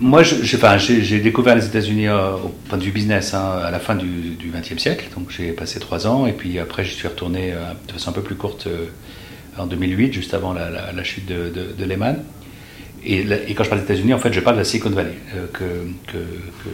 Moi, 0.00 0.22
j'ai 0.22 1.20
découvert 1.20 1.54
les 1.54 1.66
États-Unis 1.66 2.08
euh, 2.08 2.32
au 2.32 2.48
point 2.68 2.78
de 2.78 2.82
vue 2.82 2.90
business 2.90 3.34
hein, 3.34 3.60
à 3.62 3.70
la 3.70 3.78
fin 3.78 3.94
du 3.94 4.50
XXe 4.50 4.80
siècle. 4.80 5.06
Donc, 5.14 5.30
j'ai 5.30 5.52
passé 5.52 5.78
trois 5.78 6.06
ans 6.06 6.26
et 6.26 6.32
puis 6.32 6.58
après, 6.58 6.84
je 6.84 6.94
suis 6.94 7.06
retourné 7.06 7.52
euh, 7.52 7.72
de 7.86 7.92
façon 7.92 8.08
un 8.08 8.12
peu 8.14 8.22
plus 8.22 8.34
courte 8.34 8.66
euh, 8.66 8.86
en 9.58 9.66
2008, 9.66 10.14
juste 10.14 10.32
avant 10.32 10.54
la, 10.54 11.04
chute 11.04 11.26
de, 11.26 11.84
Lehman. 11.84 12.16
Et, 13.04 13.24
quand 13.54 13.64
je 13.64 13.68
parle 13.68 13.82
des 13.82 13.92
États-Unis, 13.92 14.14
en 14.14 14.18
fait, 14.18 14.32
je 14.32 14.40
parle 14.40 14.56
de 14.56 14.60
la 14.60 14.64
Silicon 14.64 14.90
Valley 14.90 15.16
que, 15.52 15.64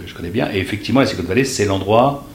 je 0.07 0.15
connais 0.15 0.31
bien. 0.31 0.49
Et 0.53 0.59
effectivement, 0.59 1.01
la 1.01 1.07
Silicon 1.07 1.27
Valley, 1.27 1.45
c'est 1.45 1.65
l'endroit 1.65 2.29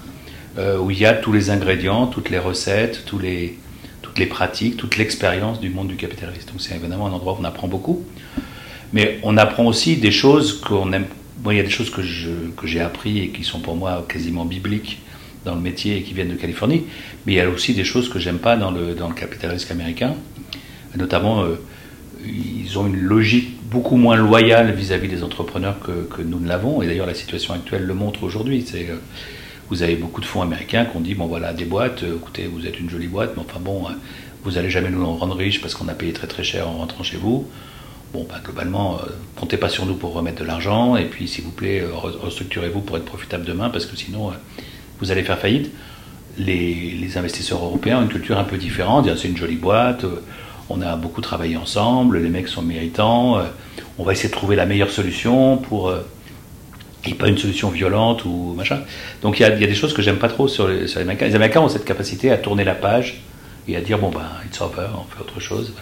où 0.58 0.92
il 0.92 1.00
y 1.00 1.06
a 1.06 1.14
tous 1.14 1.32
les 1.32 1.52
ingrédients, 1.52 2.08
toutes 2.08 2.30
les 2.30 2.40
recettes, 2.40 3.04
toutes 3.06 3.24
les 3.24 4.26
pratiques, 4.26 4.76
toute 4.78 4.98
l'expérience 4.98 5.62
du 5.62 5.70
monde 5.70 5.88
du 5.88 5.96
capitalisme. 5.96 6.50
Donc, 6.52 6.60
c'est 6.60 6.76
évidemment 6.76 7.08
un 7.08 7.14
endroit 7.14 7.34
où 7.34 7.38
on 7.40 7.46
apprend 7.46 7.68
beaucoup. 7.68 8.04
Mais 8.94 9.20
on 9.24 9.38
apprend 9.38 9.66
aussi 9.66 9.98
des 9.98 10.12
choses 10.12 10.60
qu'on 10.60 10.92
aime. 10.94 11.06
Bon, 11.38 11.52
il 11.52 11.58
y 11.58 11.60
a 11.60 11.64
des 11.64 11.70
choses 11.70 11.90
que, 11.90 12.02
j'ai 12.04 12.82
appris 12.82 13.20
et 13.20 13.30
qui 13.30 13.44
sont 13.44 13.60
pour 13.60 13.76
moi 13.76 14.06
quasiment 14.08 14.46
bibliques 14.46 15.00
dans 15.46 15.56
le 15.56 15.62
métier 15.62 15.98
et 15.98 16.02
qui 16.04 16.14
viennent 16.14 16.30
de 16.30 16.36
Californie, 16.36 16.84
mais 17.26 17.34
il 17.34 17.36
y 17.38 17.42
a 17.42 17.50
aussi 17.50 17.74
des 17.74 17.84
choses 17.84 18.10
que 18.10 18.20
j'aime 18.20 18.38
pas 18.38 18.56
dans 18.58 18.70
le, 18.70 18.94
dans 18.94 19.08
le 19.08 19.16
capitalisme 19.16 19.72
américain. 19.72 20.14
Notamment, 20.96 21.44
euh, 21.44 21.56
ils 22.24 22.78
ont 22.78 22.86
une 22.86 22.98
logique 22.98 23.60
beaucoup 23.72 23.96
moins 23.96 24.18
loyale 24.18 24.72
vis-à-vis 24.72 25.08
des 25.08 25.24
entrepreneurs 25.24 25.78
que, 25.80 26.22
nous 26.22 26.40
ne 26.40 26.48
l'avons. 26.48 26.84
Et 26.84 26.88
d'ailleurs, 26.88 27.08
la 27.08 27.16
situation 27.16 27.56
actuelle 27.56 27.86
le 27.86 27.96
montre 27.96 28.24
aujourd'hui. 28.24 28.64
C'est, 28.68 28.90
euh, 28.90 28.98
vous 29.70 29.82
avez 29.82 29.96
beaucoup 29.96 30.22
de 30.22 30.26
fonds 30.26 30.42
américains 30.42 30.86
qui 30.86 30.98
ont 30.98 31.00
dit 31.00 31.16
bon 31.16 31.28
voilà 31.28 31.54
des 31.54 31.64
boîtes, 31.64 32.04
écoutez 32.04 32.46
vous 32.46 32.68
êtes 32.68 32.78
une 32.78 32.90
jolie 32.90 33.08
boîte, 33.08 33.32
mais 33.38 33.42
enfin 33.48 33.62
bon 33.62 33.86
vous 34.44 34.58
allez 34.58 34.70
jamais 34.70 34.90
nous 34.90 35.06
rendre 35.16 35.38
riches 35.38 35.62
parce 35.62 35.76
qu'on 35.76 35.88
a 35.88 35.94
payé 35.94 36.12
très 36.12 36.28
très 36.28 36.44
cher 36.44 36.68
en 36.68 36.74
rentrant 36.74 37.04
chez 37.04 37.16
vous. 37.16 37.48
Bon, 38.14 38.26
bah, 38.30 38.42
globalement, 38.44 39.00
comptez 39.38 39.58
pas 39.58 39.70
sur 39.70 39.86
nous 39.86 39.96
pour 39.96 40.14
remettre 40.14 40.42
de 40.42 40.46
l'argent, 40.46 40.98
et 40.98 41.06
puis 41.06 41.28
s'il 41.28 41.46
vous 41.46 41.52
plaît, 41.52 41.84
restructurez-vous 41.94 42.82
pour 42.82 42.98
être 42.98 43.06
profitable 43.06 43.46
demain, 43.46 43.70
parce 43.70 43.86
que 43.86 43.96
sinon, 43.96 44.32
vous 45.00 45.12
allez 45.12 45.24
faire 45.24 45.40
faillite. 45.40 45.72
Les, 46.38 46.92
les, 46.92 47.18
investisseurs 47.18 47.64
européens 47.64 48.00
ont 48.00 48.04
une 48.04 48.10
culture 48.10 48.38
un 48.38 48.44
peu 48.44 48.58
différente, 48.58 49.10
c'est 49.18 49.28
une 49.28 49.38
jolie 49.38 49.56
boîte, 49.56 50.06
on 50.72 50.82
a 50.82 50.96
beaucoup 50.96 51.22
travaillé 51.22 51.58
ensemble, 51.58 52.20
les 52.20 52.30
mecs 52.30 52.48
sont 52.48 52.62
méritants, 52.62 53.38
euh, 53.38 53.44
on 53.98 54.04
va 54.04 54.14
essayer 54.14 54.30
de 54.30 54.34
trouver 54.34 54.56
la 54.56 54.66
meilleure 54.66 54.92
solution 54.92 55.58
pour. 55.58 55.90
Euh, 55.90 56.06
et 57.04 57.16
pas 57.16 57.28
une 57.28 57.38
solution 57.38 57.70
violente 57.70 58.26
ou 58.26 58.54
machin. 58.56 58.80
Donc 59.24 59.40
il 59.40 59.42
y 59.42 59.46
a, 59.46 59.50
des 59.50 59.74
choses 59.74 59.92
que 59.92 60.04
j'aime 60.04 60.20
pas 60.20 60.30
trop 60.30 60.48
sur 60.48 60.68
les, 60.68 60.96
Américains. 61.00 61.26
Les 61.26 61.34
Américains 61.34 61.62
ont 61.62 61.68
cette 61.68 61.84
capacité 61.84 62.30
à 62.30 62.38
tourner 62.38 62.64
la 62.64 62.76
page 62.76 63.24
et 63.68 63.76
à 63.76 63.82
dire 63.82 63.98
bon 63.98 64.12
ben 64.12 64.22
it's 64.46 64.62
over, 64.62 64.86
on 64.94 65.12
fait 65.12 65.20
autre 65.20 65.40
chose. 65.40 65.74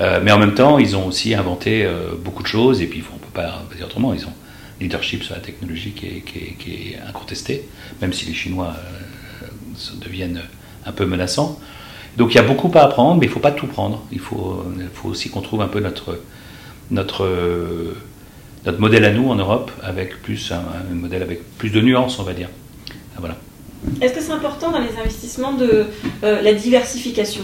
Euh, 0.00 0.20
mais 0.22 0.32
en 0.32 0.38
même 0.38 0.54
temps, 0.54 0.78
ils 0.78 0.96
ont 0.96 1.06
aussi 1.06 1.34
inventé 1.34 1.88
beaucoup 2.24 2.42
de 2.42 2.48
choses 2.48 2.82
et 2.82 2.86
puis 2.86 3.02
on 3.14 3.18
peut 3.18 3.32
pas 3.32 3.62
dire 3.76 3.86
autrement. 3.86 4.14
Ils 4.14 4.26
ont 4.26 4.32
leadership 4.80 5.22
sur 5.22 5.34
la 5.34 5.40
technologie 5.40 5.92
qui 5.92 6.06
est, 6.06 6.20
qui 6.58 6.70
est 6.70 6.98
incontesté, 7.08 7.68
même 8.00 8.12
si 8.12 8.26
les 8.26 8.34
Chinois 8.34 8.74
deviennent 10.04 10.42
un 10.84 10.92
peu 10.92 11.06
menaçants. 11.06 11.58
Donc 12.16 12.32
il 12.32 12.36
y 12.36 12.40
a 12.40 12.44
beaucoup 12.44 12.70
à 12.74 12.82
apprendre, 12.82 13.20
mais 13.20 13.26
il 13.26 13.28
ne 13.28 13.34
faut 13.34 13.40
pas 13.40 13.52
tout 13.52 13.66
prendre. 13.66 14.04
Il 14.12 14.20
faut, 14.20 14.64
aussi 15.04 15.30
qu'on 15.30 15.40
trouve 15.40 15.62
un 15.62 15.68
peu 15.68 15.82
notre 16.90 17.24
modèle 18.78 19.04
à 19.04 19.12
nous 19.12 19.28
en 19.28 19.34
Europe, 19.34 19.70
avec 19.82 20.22
plus 20.22 20.52
un, 20.52 20.62
modèle 20.94 21.22
avec 21.22 21.56
plus 21.58 21.70
de 21.70 21.80
nuances, 21.80 22.18
on 22.18 22.22
va 22.22 22.32
dire. 22.32 22.48
Voilà. 23.18 23.36
Est-ce 24.00 24.14
que 24.14 24.20
c'est 24.20 24.32
important 24.32 24.70
dans 24.70 24.80
les 24.80 24.98
investissements 24.98 25.52
de 25.52 25.86
euh, 26.24 26.42
la 26.42 26.52
diversification 26.52 27.42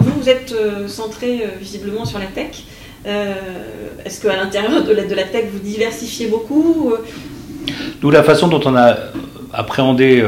Vous, 0.00 0.20
vous 0.20 0.28
êtes 0.28 0.52
euh, 0.52 0.88
centré 0.88 1.42
euh, 1.42 1.48
visiblement 1.60 2.04
sur 2.04 2.18
la 2.18 2.26
tech. 2.26 2.64
Est-ce 3.04 4.20
qu'à 4.20 4.36
l'intérieur 4.36 4.84
de 4.84 4.92
la, 4.92 5.24
tech, 5.24 5.46
vous 5.50 5.60
diversifiez 5.60 6.26
beaucoup 6.26 6.92
Nous, 8.02 8.10
la 8.10 8.22
façon 8.22 8.48
dont 8.48 8.60
on 8.66 8.76
a 8.76 8.96
appréhendé 9.52 10.22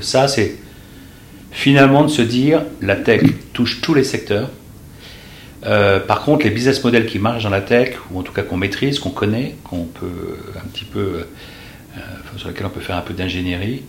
ça, 0.00 0.28
c'est 0.28 0.56
finalement 1.50 2.04
de 2.04 2.08
se 2.08 2.22
dire 2.22 2.62
la 2.80 2.94
tech 2.94 3.22
touche 3.54 3.80
tous 3.80 3.94
les 3.94 4.04
secteurs. 4.04 4.50
Par 5.62 6.22
contre, 6.22 6.44
les 6.44 6.50
business 6.50 6.84
models 6.84 7.06
qui 7.06 7.18
marchent 7.18 7.42
dans 7.42 7.50
la 7.50 7.62
tech, 7.62 7.96
ou 8.12 8.20
en 8.20 8.22
tout 8.22 8.32
cas 8.32 8.42
qu'on 8.42 8.58
maîtrise, 8.58 9.00
qu'on 9.00 9.10
connaît, 9.10 9.56
qu'on 9.64 9.84
peut 9.84 10.36
un 10.54 10.68
petit 10.68 10.84
peu, 10.84 11.26
sur 12.36 12.48
lesquels 12.48 12.66
on 12.66 12.70
peut 12.70 12.80
faire 12.80 12.96
un 12.96 13.00
peu 13.00 13.14
d'ingénierie, 13.14 13.82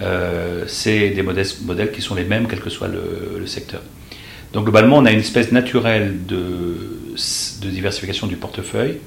euh, 0.00 0.64
c'est 0.66 1.10
des 1.10 1.22
modèles, 1.22 1.46
modèles, 1.64 1.92
qui 1.92 2.02
sont 2.02 2.14
les 2.14 2.24
mêmes 2.24 2.46
quel 2.48 2.60
que 2.60 2.70
soit 2.70 2.88
le, 2.88 3.46
secteur. 3.46 3.80
Donc 4.52 4.64
globalement, 4.64 4.98
on 4.98 5.04
a 5.04 5.12
une 5.12 5.20
espèce 5.20 5.52
naturelle 5.52 6.26
de, 6.26 6.36
de, 7.62 7.70
diversification 7.70 8.26
du 8.26 8.36
portefeuille, 8.36 8.98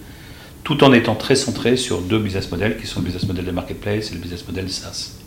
tout 0.64 0.84
en 0.84 0.94
étant 0.94 1.16
très 1.16 1.36
centré 1.36 1.76
sur 1.78 2.02
deux 2.02 2.20
business 2.20 2.52
models 2.52 2.78
qui 2.78 2.88
sont 2.88 3.00
le 3.00 3.06
business 3.06 3.28
model 3.28 3.46
de 3.46 3.52
marketplace 3.52 4.12
et 4.12 4.14
le 4.14 4.20
business 4.20 4.46
model 4.48 4.70
SaaS 4.70 5.20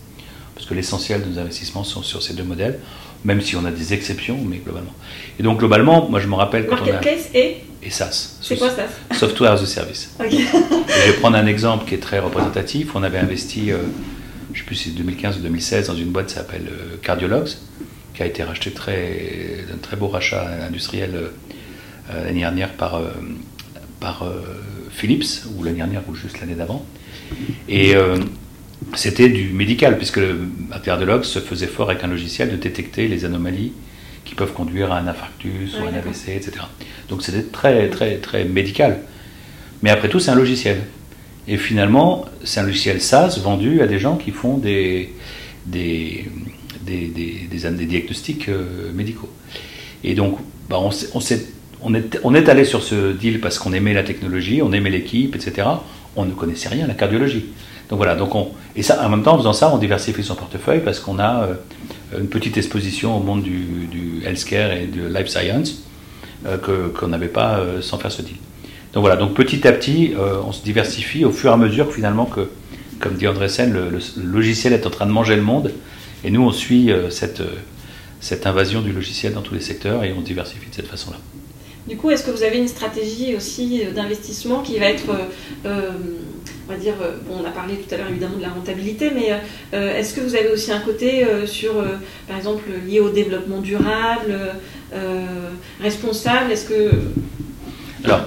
parce 0.54 0.66
que 0.66 0.75
l'essentiel 0.75 1.23
de 1.23 1.28
nos 1.28 1.38
investissements 1.40 1.85
sont 1.85 2.02
sur 2.02 2.23
ces 2.23 2.35
deux 2.35 2.45
modèles, 2.45 2.78
même 3.25 3.40
si 3.40 3.57
on 3.57 3.64
a 3.64 3.71
des 3.71 3.95
exceptions, 3.95 4.38
mais 4.45 4.59
globalement. 4.59 4.92
Et 5.38 5.42
donc 5.42 5.59
globalement, 5.59 6.09
moi 6.09 6.21
je 6.21 6.28
me 6.28 6.35
rappelle 6.35 6.66
quand 6.66 6.76
Marketplace 6.76 7.31
on 7.35 7.37
a... 7.37 7.40
et 7.40 7.64
et 7.85 7.90
SaaS. 7.90 8.37
C'est 8.40 8.57
quoi 8.57 8.71
SaaS? 8.71 9.19
Software 9.19 9.52
as 9.52 9.62
a 9.62 9.66
Service. 9.66 10.11
je 10.21 10.26
vais 10.37 11.12
prendre 11.19 11.37
un 11.37 11.47
exemple 11.47 11.85
qui 11.85 11.95
est 11.95 11.99
très 11.99 12.21
représentatif. 12.21 12.95
On 12.95 13.02
avait 13.02 13.19
investi, 13.19 13.73
euh, 13.73 13.78
je 14.52 14.59
ne 14.59 14.62
sais 14.62 14.64
plus 14.64 14.76
si 14.76 14.90
c'est 14.90 14.97
2015 14.97 15.38
ou 15.38 15.40
2016, 15.40 15.87
dans 15.87 15.94
une 15.94 16.11
boîte 16.11 16.26
qui 16.26 16.35
s'appelle 16.35 16.68
euh, 16.71 16.97
Cardiologs, 17.02 17.50
qui 18.14 18.23
a 18.23 18.26
été 18.26 18.42
racheté 18.42 18.71
très, 18.71 19.64
d'un 19.71 19.78
très 19.78 19.97
beau 19.97 20.09
rachat 20.09 20.47
industriel 20.66 21.14
euh, 21.14 22.25
l'année 22.25 22.40
dernière 22.40 22.73
par, 22.73 23.00
par 24.00 24.26
Philips, 24.90 25.47
ou 25.56 25.62
l'année 25.62 25.78
dernière, 25.78 26.02
ou 26.09 26.14
juste 26.14 26.40
l'année 26.40 26.54
d'avant. 26.54 26.85
Et 27.68 27.94
c'était 28.94 29.30
du 29.30 29.50
médical, 29.52 29.97
puisque 29.97 30.18
le 30.18 30.40
cardiologue 30.82 31.25
se 31.25 31.38
faisait 31.38 31.68
fort 31.68 31.88
avec 31.88 32.04
un 32.04 32.09
logiciel 32.09 32.50
de 32.50 32.56
détecter 32.56 33.09
les 33.09 33.25
anomalies 33.25 33.73
qui 34.25 34.35
peuvent 34.35 34.52
conduire 34.52 34.92
à 34.92 34.99
un 34.99 35.06
infarctus 35.06 35.75
ou 35.75 35.85
un 35.85 35.94
AVC, 35.94 36.30
etc. 36.30 36.52
Donc 37.09 37.23
c'était 37.23 37.44
très, 37.44 37.88
très, 37.88 38.16
très 38.18 38.44
médical. 38.44 38.99
Mais 39.82 39.90
après 39.90 40.09
tout, 40.09 40.21
c'est 40.21 40.30
un 40.30 40.37
logiciel. 40.37 40.82
Et 41.49 41.56
finalement, 41.56 42.25
c'est 42.44 42.61
un 42.61 42.64
logiciel 42.64 43.00
SaaS 43.00 43.38
vendu 43.42 43.82
à 43.82 43.87
des 43.87 43.99
gens 43.99 44.16
qui 44.16 44.30
font 44.30 44.58
des, 44.58 45.12
des, 45.66 46.28
des, 46.82 47.06
des, 47.08 47.87
diagnostics 47.87 48.49
euh, 48.49 48.92
médicaux. 48.92 49.30
Et 50.04 50.14
donc, 50.14 50.38
bah, 50.68 50.78
on, 50.80 50.90
on, 51.14 51.20
on, 51.82 51.94
est, 51.94 52.20
on 52.22 52.34
est 52.34 52.49
allé 52.49 52.64
sur 52.64 52.82
ce 52.82 53.12
deal 53.12 53.40
parce 53.40 53.58
qu'on 53.58 53.72
aimait 53.72 53.94
la 53.94 54.04
technologie, 54.04 54.62
on 54.62 54.72
aimait 54.72 54.90
l'équipe, 54.90 55.34
etc. 55.34 55.68
On 56.14 56.25
ne 56.25 56.32
connaissait 56.32 56.68
rien 56.68 56.84
à 56.84 56.88
la 56.88 56.94
cardiologie. 56.94 57.46
Donc 57.88 57.99
voilà, 57.99 58.14
donc 58.14 58.34
on, 58.34 58.49
et 58.75 58.82
ça, 58.82 59.04
en 59.04 59.08
même 59.11 59.22
temps, 59.22 59.34
en 59.34 59.38
faisant 59.38 59.52
ça, 59.52 59.70
on 59.75 59.78
diversifie 59.78 60.22
son 60.22 60.34
portefeuille 60.34 60.80
parce 60.80 60.99
qu'on 60.99 61.18
a 61.18 61.42
euh, 61.44 61.54
une 62.18 62.28
petite 62.28 62.56
exposition 62.56 63.16
au 63.16 63.20
monde 63.22 63.42
du, 63.42 63.87
du, 63.90 64.22
healthcare 64.25 64.72
et 64.72 64.87
de 64.87 65.06
life 65.06 65.26
science 65.26 65.82
euh, 66.46 66.56
qu'on 66.88 67.08
n'avait 67.08 67.28
pas 67.28 67.58
euh, 67.58 67.82
sans 67.82 67.99
faire 67.99 68.11
ce 68.11 68.22
deal. 68.22 68.37
Donc 68.92 69.02
voilà, 69.02 69.16
donc 69.16 69.34
petit 69.34 69.66
à 69.66 69.72
petit, 69.72 70.12
on 70.46 70.52
se 70.52 70.62
diversifie 70.62 71.25
au 71.25 71.32
fur 71.32 71.50
et 71.50 71.54
à 71.54 71.56
mesure 71.56 71.92
finalement 71.92 72.26
que, 72.26 72.49
comme 73.00 73.14
dit 73.14 73.26
André 73.26 73.49
Sen, 73.49 73.72
le, 73.72 73.99
logiciel 74.22 74.75
est 74.75 74.87
en 74.87 74.90
train 74.90 75.06
de 75.06 75.12
manger 75.12 75.34
le 75.34 75.42
monde 75.42 75.72
et 76.25 76.30
nous 76.30 76.42
on 76.42 76.52
suit 76.52 76.90
cette, 77.08 77.42
cette 78.20 78.46
invasion 78.46 78.82
du 78.82 78.92
logiciel 78.92 79.32
dans 79.32 79.40
tous 79.40 79.54
les 79.54 79.62
secteurs 79.62 80.04
et 80.04 80.12
on 80.12 80.20
diversifie 80.20 80.68
de 80.68 80.75
cette 80.75 80.88
façon-là. 80.88 81.16
Du 81.88 81.96
coup, 81.96 82.11
est-ce 82.11 82.25
que 82.25 82.30
vous 82.30 82.42
avez 82.42 82.58
une 82.58 82.68
stratégie 82.68 83.34
aussi 83.34 83.82
d'investissement 83.94 84.61
qui 84.61 84.78
va 84.78 84.87
être 84.87 85.11
on 86.68 86.72
va 86.72 86.78
dire, 86.78 86.94
euh, 87.02 87.16
bon, 87.26 87.38
on 87.42 87.46
a 87.46 87.50
parlé 87.50 87.75
tout 87.76 87.92
à 87.94 87.99
l'heure 87.99 88.08
évidemment 88.08 88.37
de 88.37 88.42
la 88.42 88.50
rentabilité, 88.50 89.11
mais 89.14 89.32
euh, 89.75 89.99
est-ce 89.99 90.14
que 90.14 90.20
vous 90.20 90.34
avez 90.34 90.49
aussi 90.49 90.70
un 90.72 90.80
côté 90.80 91.25
euh, 91.25 91.46
sur, 91.46 91.72
par 92.28 92.37
exemple, 92.37 92.64
lié 92.87 93.00
au 93.00 93.11
développement 93.11 93.61
durable, 93.61 94.37
responsable? 95.80 96.52
Est-ce 96.52 96.68
que. 96.68 96.90
Alors, 98.04 98.26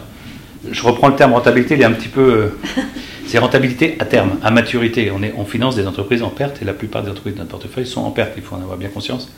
je 0.71 0.83
reprends 0.83 1.07
le 1.07 1.15
terme 1.15 1.33
rentabilité, 1.33 1.75
il 1.75 1.81
est 1.81 1.85
un 1.85 1.91
petit 1.91 2.09
peu. 2.09 2.51
C'est 3.27 3.39
rentabilité 3.39 3.95
à 3.99 4.05
terme, 4.05 4.37
à 4.43 4.51
maturité. 4.51 5.11
On, 5.11 5.45
finance 5.45 5.75
des 5.75 5.87
entreprises 5.87 6.21
en 6.21 6.29
perte 6.29 6.61
et 6.61 6.65
la 6.65 6.73
plupart 6.73 7.01
des 7.01 7.09
entreprises 7.09 7.33
de 7.33 7.39
notre 7.39 7.51
portefeuille 7.51 7.87
sont 7.87 8.01
en 8.01 8.11
perte, 8.11 8.33
il 8.37 8.43
faut 8.43 8.55
en 8.55 8.61
avoir 8.61 8.77
bien 8.77 8.89
conscience. 8.89 9.31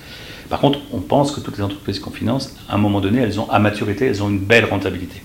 Par 0.49 0.59
contre, 0.59 0.79
on 0.91 0.99
pense 0.99 1.31
que 1.31 1.39
toutes 1.39 1.57
les 1.57 1.63
entreprises 1.63 1.99
qu'on 1.99 2.11
finance, 2.11 2.55
à 2.69 2.75
un 2.75 2.77
moment 2.77 2.99
donné, 2.99 3.21
elles 3.21 3.39
ont 3.39 3.49
à 3.49 3.59
maturité, 3.59 4.05
elles 4.05 4.21
ont 4.21 4.29
une 4.29 4.39
belle 4.39 4.65
rentabilité. 4.65 5.21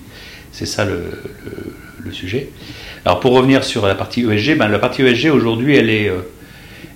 C'est 0.51 0.65
ça 0.65 0.85
le, 0.85 2.11
sujet. 2.11 2.49
Alors 3.05 3.19
pour 3.19 3.33
revenir 3.33 3.63
sur 3.63 3.87
la 3.87 3.95
partie 3.95 4.21
ESG, 4.21 4.57
ben, 4.57 4.67
la 4.67 4.77
partie 4.77 5.01
ESG 5.01 5.31
aujourd'hui, 5.31 5.75
elle 5.75 5.89
est, 5.89 6.09
euh, 6.09 6.19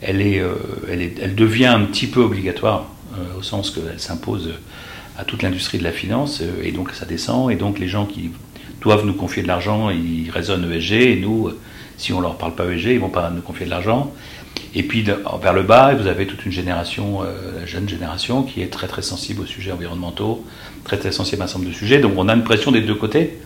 elle, 0.01 0.21
est, 0.21 0.39
euh, 0.39 0.53
elle, 0.91 1.01
est, 1.01 1.15
elle 1.21 1.33
devient 1.33 1.65
un 1.65 1.81
petit 1.81 2.07
peu 2.07 2.19
obligatoire 2.19 2.87
euh, 3.13 3.39
au 3.39 3.41
sens 3.41 3.71
qu'elle 3.71 3.99
s'impose 3.99 4.53
à 5.17 5.23
toute 5.23 5.41
l'industrie 5.43 5.79
de 5.79 5.83
la 5.83 5.91
finance 5.91 6.43
et 6.63 6.71
donc 6.71 6.91
ça 6.91 7.05
descend 7.05 7.49
et 7.51 7.55
donc 7.55 7.79
les 7.79 7.87
gens 7.87 8.05
qui 8.05 8.31
doivent 8.81 9.05
nous 9.05 9.13
confier 9.13 9.43
de 9.43 9.47
l'argent, 9.47 9.89
ils 9.89 10.29
raisonnent 10.29 10.71
ESG 10.71 10.93
et 10.93 11.15
nous, 11.15 11.50
si 11.97 12.13
on 12.13 12.21
leur 12.21 12.38
parle 12.38 12.55
pas 12.55 12.65
ESG, 12.65 12.88
ils 12.88 13.00
vont 13.00 13.09
pas 13.09 13.29
nous 13.29 13.41
confier 13.41 13.65
de 13.65 13.71
l'argent. 13.71 14.13
Et 14.75 14.83
puis 14.83 15.03
vers 15.03 15.53
le 15.53 15.63
bas, 15.63 15.93
vous 15.93 16.07
avez 16.07 16.27
toute 16.27 16.45
une 16.45 16.51
génération, 16.51 17.21
la 17.21 17.65
jeune 17.65 17.88
génération, 17.88 18.43
qui 18.43 18.62
est 18.62 18.67
très 18.67 18.88
très 18.88 19.01
sensible 19.01 19.41
aux 19.41 19.45
sujets 19.45 19.71
environnementaux, 19.71 20.45
très 20.83 20.97
très 20.97 21.12
sensible 21.12 21.41
à 21.41 21.45
un 21.45 21.47
certain 21.47 21.59
nombre 21.59 21.71
de 21.71 21.77
sujets. 21.77 22.00
Donc 22.00 22.13
on 22.17 22.27
a 22.27 22.33
une 22.33 22.43
pression 22.43 22.71
des 22.71 22.81
deux 22.81 22.95
côtés. 22.95 23.38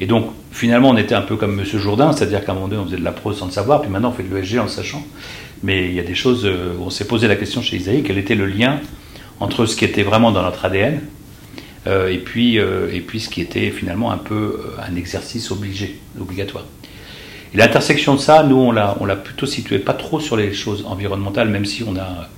Et 0.00 0.06
donc, 0.06 0.30
finalement, 0.50 0.88
on 0.90 0.96
était 0.96 1.14
un 1.14 1.22
peu 1.22 1.36
comme 1.36 1.60
M. 1.60 1.64
Jourdain, 1.64 2.12
c'est-à-dire 2.12 2.44
qu'à 2.44 2.52
un 2.52 2.54
moment 2.54 2.68
donné, 2.68 2.80
on 2.80 2.86
faisait 2.86 2.96
de 2.96 3.04
la 3.04 3.12
prose 3.12 3.38
sans 3.38 3.46
le 3.46 3.52
savoir, 3.52 3.82
puis 3.82 3.90
maintenant, 3.90 4.08
on 4.08 4.12
fait 4.12 4.22
de 4.22 4.34
l'ESG 4.34 4.58
en 4.58 4.62
le 4.64 4.68
sachant. 4.68 5.04
Mais 5.62 5.86
il 5.86 5.94
y 5.94 6.00
a 6.00 6.02
des 6.02 6.14
choses 6.14 6.46
euh, 6.46 6.72
on 6.80 6.88
s'est 6.88 7.06
posé 7.06 7.28
la 7.28 7.36
question 7.36 7.60
chez 7.60 7.76
Isaïe, 7.76 8.02
quel 8.02 8.16
était 8.16 8.34
le 8.34 8.46
lien 8.46 8.80
entre 9.40 9.66
ce 9.66 9.76
qui 9.76 9.84
était 9.84 10.02
vraiment 10.02 10.32
dans 10.32 10.42
notre 10.42 10.64
ADN 10.64 10.94
euh, 10.94 11.00
et, 11.86 12.18
puis, 12.18 12.58
euh, 12.58 12.92
et 12.92 13.00
puis 13.00 13.20
ce 13.20 13.28
qui 13.28 13.40
était 13.40 13.70
finalement 13.70 14.10
un 14.10 14.18
peu 14.18 14.60
un 14.78 14.96
exercice 14.96 15.50
obligé, 15.50 15.98
obligatoire. 16.20 16.64
Et 17.52 17.56
l'intersection 17.56 18.14
de 18.14 18.20
ça, 18.20 18.42
nous, 18.42 18.56
on 18.56 18.72
l'a, 18.72 18.96
on 19.00 19.04
l'a 19.04 19.16
plutôt 19.16 19.46
situé 19.46 19.78
pas 19.78 19.94
trop 19.94 20.20
sur 20.20 20.36
les 20.36 20.52
choses 20.52 20.84
environnementales, 20.86 21.48
même 21.48 21.64
si 21.64 21.82
on 21.82 21.96
a 21.96 22.28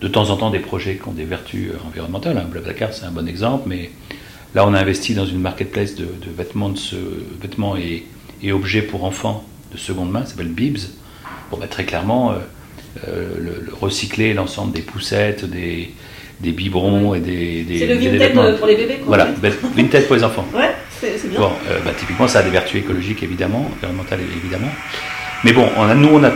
de 0.00 0.08
temps 0.08 0.30
en 0.30 0.36
temps 0.36 0.50
des 0.50 0.58
projets 0.58 0.96
qui 0.96 1.08
ont 1.08 1.12
des 1.12 1.24
vertus 1.24 1.70
environnementales. 1.86 2.36
Hein. 2.36 2.46
Blablacar, 2.50 2.92
c'est 2.92 3.04
un 3.04 3.12
bon 3.12 3.28
exemple, 3.28 3.64
mais 3.68 3.90
Là, 4.54 4.66
on 4.66 4.74
a 4.74 4.80
investi 4.80 5.14
dans 5.14 5.24
une 5.24 5.40
marketplace 5.40 5.94
de, 5.94 6.06
vêtements, 6.36 6.68
de 6.68 6.76
ce, 6.76 6.96
vêtements 7.40 7.76
et, 7.76 8.04
objets 8.52 8.82
pour 8.82 9.04
enfants 9.04 9.44
de 9.72 9.78
seconde 9.78 10.10
main, 10.10 10.24
ça 10.24 10.32
s'appelle 10.32 10.52
Bibs. 10.52 10.80
Bon, 11.50 11.56
bah, 11.56 11.68
très 11.68 11.84
clairement, 11.84 12.32
euh, 12.32 12.38
euh, 13.08 13.38
le, 13.38 13.72
recycler 13.72 14.34
l'ensemble 14.34 14.72
des 14.72 14.82
poussettes, 14.82 15.44
des, 15.44 15.94
des 16.40 16.52
biberons 16.52 17.14
et 17.14 17.20
des. 17.20 17.64
c'est 17.78 17.86
le 17.86 17.94
vintage 17.94 18.58
pour 18.58 18.66
les 18.66 18.76
bébés, 18.76 18.96
quoi. 18.96 19.16
Voilà, 19.16 19.28
vintage 19.76 20.06
pour 20.06 20.16
les 20.16 20.24
enfants. 20.24 20.46
Ouais, 20.54 20.74
c'est 21.00 21.28
bien. 21.28 21.40
Bon, 21.40 21.50
euh, 21.70 21.78
bah, 21.84 21.92
typiquement, 21.98 22.28
ça 22.28 22.40
a 22.40 22.42
des 22.42 22.50
vertus 22.50 22.80
écologiques, 22.80 23.22
évidemment, 23.22 23.70
environnementales, 23.76 24.20
évidemment. 24.36 24.70
Mais 25.44 25.52
bon, 25.52 25.68
on 25.76 25.82
a, 25.82 25.94
nous, 25.94 26.08
on 26.12 26.24
a 26.24 26.32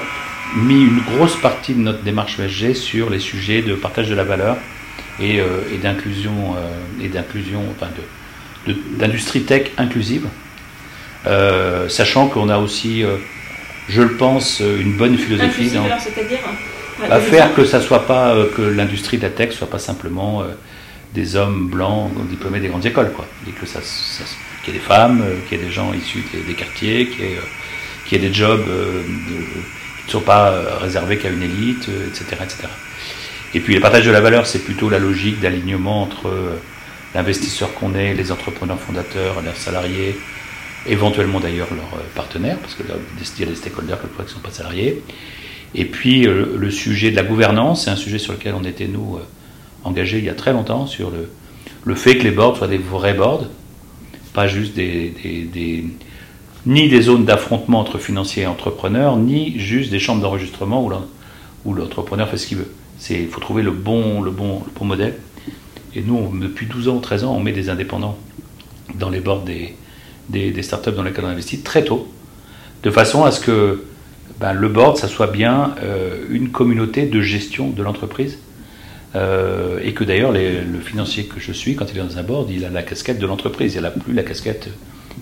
mis 0.57 0.83
une 0.83 1.00
grosse 1.00 1.37
partie 1.37 1.75
de 1.75 1.81
notre 1.81 2.03
démarche 2.03 2.38
ESG 2.38 2.75
sur 2.75 3.11
les 3.11 3.19
sujets 3.19 3.62
de 3.62 3.75
partage 3.75 4.09
de 4.09 4.15
la 4.15 4.25
valeur 4.25 4.57
et, 5.21 5.41
d'inclusion, 5.83 6.55
et 7.03 7.09
d'inclusion, 7.09 7.62
enfin 7.71 7.88
d'industrie 8.99 9.43
tech 9.43 9.73
inclusive, 9.76 10.26
sachant 11.88 12.29
qu'on 12.29 12.49
a 12.49 12.59
aussi 12.59 13.05
je 13.88 14.03
le 14.03 14.17
pense, 14.17 14.61
une 14.61 14.97
bonne 14.97 15.17
philosophie. 15.17 15.71
C'est-à-dire 15.71 16.41
à 17.11 17.21
faire 17.21 17.55
que 17.55 17.65
ça 17.65 17.81
soit 17.81 18.07
pas 18.07 18.35
que 18.57 18.62
l'industrie 18.62 19.19
de 19.19 19.23
la 19.23 19.31
tech 19.31 19.53
soit 19.53 19.69
pas 19.69 19.79
simplement 19.79 20.43
des 21.17 21.35
hommes 21.37 21.69
blancs 21.69 22.11
diplômés 22.29 22.61
des 22.61 22.69
grandes 22.69 22.87
écoles, 22.87 23.12
quoi. 23.12 23.26
Et 23.49 23.50
que 23.50 23.67
qu'il 24.67 24.75
y 24.75 24.76
ait 24.76 24.81
des 24.81 24.87
femmes, 24.87 25.23
euh, 25.23 25.37
qu'il 25.49 25.59
y 25.59 25.62
ait 25.62 25.65
des 25.65 25.73
gens 25.73 25.93
issus 25.95 26.25
des, 26.47 26.55
quartiers, 26.55 27.07
qu'il 27.07 27.25
y, 27.25 27.29
ait, 27.29 28.19
euh, 28.19 28.29
des 28.29 28.35
jobs 28.35 28.65
euh, 28.69 29.03
qui 30.00 30.07
ne 30.07 30.11
sont 30.11 30.21
pas 30.21 30.79
réservés 30.81 31.17
qu'à 31.19 31.31
une 31.31 31.43
élite, 31.43 31.88
etc., 32.09 32.25
etc. 32.43 32.69
Et 33.55 33.61
puis 33.61 33.75
le 33.75 33.81
partage 33.81 34.05
de 34.05 34.11
la 34.11 34.21
valeur, 34.21 34.47
c'est 34.47 34.59
plutôt 34.59 34.91
la 34.91 34.99
logique 34.99 35.41
d'alignement 35.41 36.03
entre 36.03 36.31
l'investisseur 37.15 37.73
qu'on 37.75 37.95
est, 37.95 38.15
les 38.15 38.31
entrepreneurs 38.31 38.79
fondateurs, 38.79 39.41
leurs 39.43 39.57
salariés, 39.57 40.17
éventuellement 40.87 41.41
d'ailleurs 41.41 41.69
leurs 41.75 42.03
partenaires, 42.15 42.59
parce 42.59 42.75
que 42.75 42.83
y 42.83 43.43
a 43.43 43.47
des 43.47 43.55
stakeholders 43.57 43.99
qui 44.00 44.23
ne 44.23 44.29
sont 44.29 44.41
pas 44.41 44.50
salariés. 44.50 45.03
Et 45.76 45.85
puis 45.85 46.23
le 46.23 46.71
sujet 46.71 47.11
de 47.11 47.16
la 47.16 47.23
gouvernance, 47.23 47.85
c'est 47.85 47.90
un 47.90 47.97
sujet 47.97 48.18
sur 48.18 48.33
lequel 48.33 48.54
on 48.59 48.64
était, 48.64 48.88
nous, 48.88 49.18
engagé 49.85 50.18
il 50.18 50.25
y 50.25 50.28
a 50.28 50.35
très 50.35 50.52
longtemps 50.52 50.87
sur 50.87 51.11
le, 51.11 51.28
le 51.85 51.95
fait 51.95 52.18
que 52.18 52.25
les 52.25 52.33
boards 52.33 52.56
soient 52.56 52.66
des 52.66 52.78
vrais 52.78 53.14
boards, 53.14 53.47
pas 54.35 54.49
juste 54.49 54.75
des, 54.75 55.14
des, 55.52 55.85
ni 56.66 56.88
des 56.88 57.00
zones 57.02 57.25
d'affrontement 57.25 57.80
entre 57.80 57.99
financiers 57.99 58.42
et 58.42 58.47
entrepreneurs, 58.47 59.16
ni 59.16 59.59
juste 59.59 59.90
des 59.90 60.00
chambres 60.00 60.21
d'enregistrement 60.21 60.85
où, 61.64 61.75
l'entrepreneur 61.75 62.28
fait 62.28 62.37
ce 62.37 62.49
qu'il 62.49 62.59
veut. 62.59 62.73
Il 63.11 63.28
faut 63.28 63.40
trouver 63.40 63.62
le 63.62 63.71
bon, 63.71 64.21
le, 64.21 64.30
bon, 64.30 64.62
le 64.66 64.73
bon 64.76 64.85
modèle. 64.85 65.14
Et 65.95 66.02
nous, 66.02 66.37
depuis 66.38 66.66
12 66.66 66.88
ans, 66.88 66.99
13 66.99 67.25
ans, 67.25 67.35
on 67.37 67.40
met 67.40 67.52
des 67.52 67.71
indépendants 67.71 68.18
dans 68.95 69.09
les 69.09 69.21
boards 69.21 69.42
des, 69.42 69.75
des, 70.28 70.50
des 70.50 70.62
startups 70.62 70.92
dans 70.92 71.02
lesquelles 71.02 71.25
on 71.25 71.28
investit 71.28 71.61
très 71.61 71.85
tôt, 71.85 72.09
de 72.83 72.90
façon 72.90 73.25
à 73.25 73.30
ce 73.30 73.40
que 73.40 73.85
ben, 74.40 74.52
le 74.52 74.69
board, 74.69 74.99
ça 74.99 75.09
soit 75.09 75.28
bien 75.28 75.75
euh, 75.83 76.25
une 76.31 76.50
communauté 76.50 77.07
de 77.07 77.21
gestion 77.21 77.71
de 77.71 77.83
l'entreprise 77.83 78.38
euh, 79.16 79.78
et 79.83 79.95
que 79.95 80.05
d'ailleurs, 80.05 80.33
le 80.33 80.81
financier 80.81 81.25
que 81.25 81.40
je 81.40 81.52
suis, 81.52 81.75
quand 81.75 81.87
il 81.90 81.99
est 81.99 82.02
dans 82.02 82.19
un 82.19 82.23
board, 82.23 82.50
il 82.50 82.64
a 82.64 82.71
la 82.71 82.83
casquette 82.83 83.19
de 83.19 83.26
l'entreprise, 83.26 83.75
il 83.75 83.81
n'a 83.81 83.90
plus 83.90 84.12
la 84.12 84.23
casquette 84.23 84.69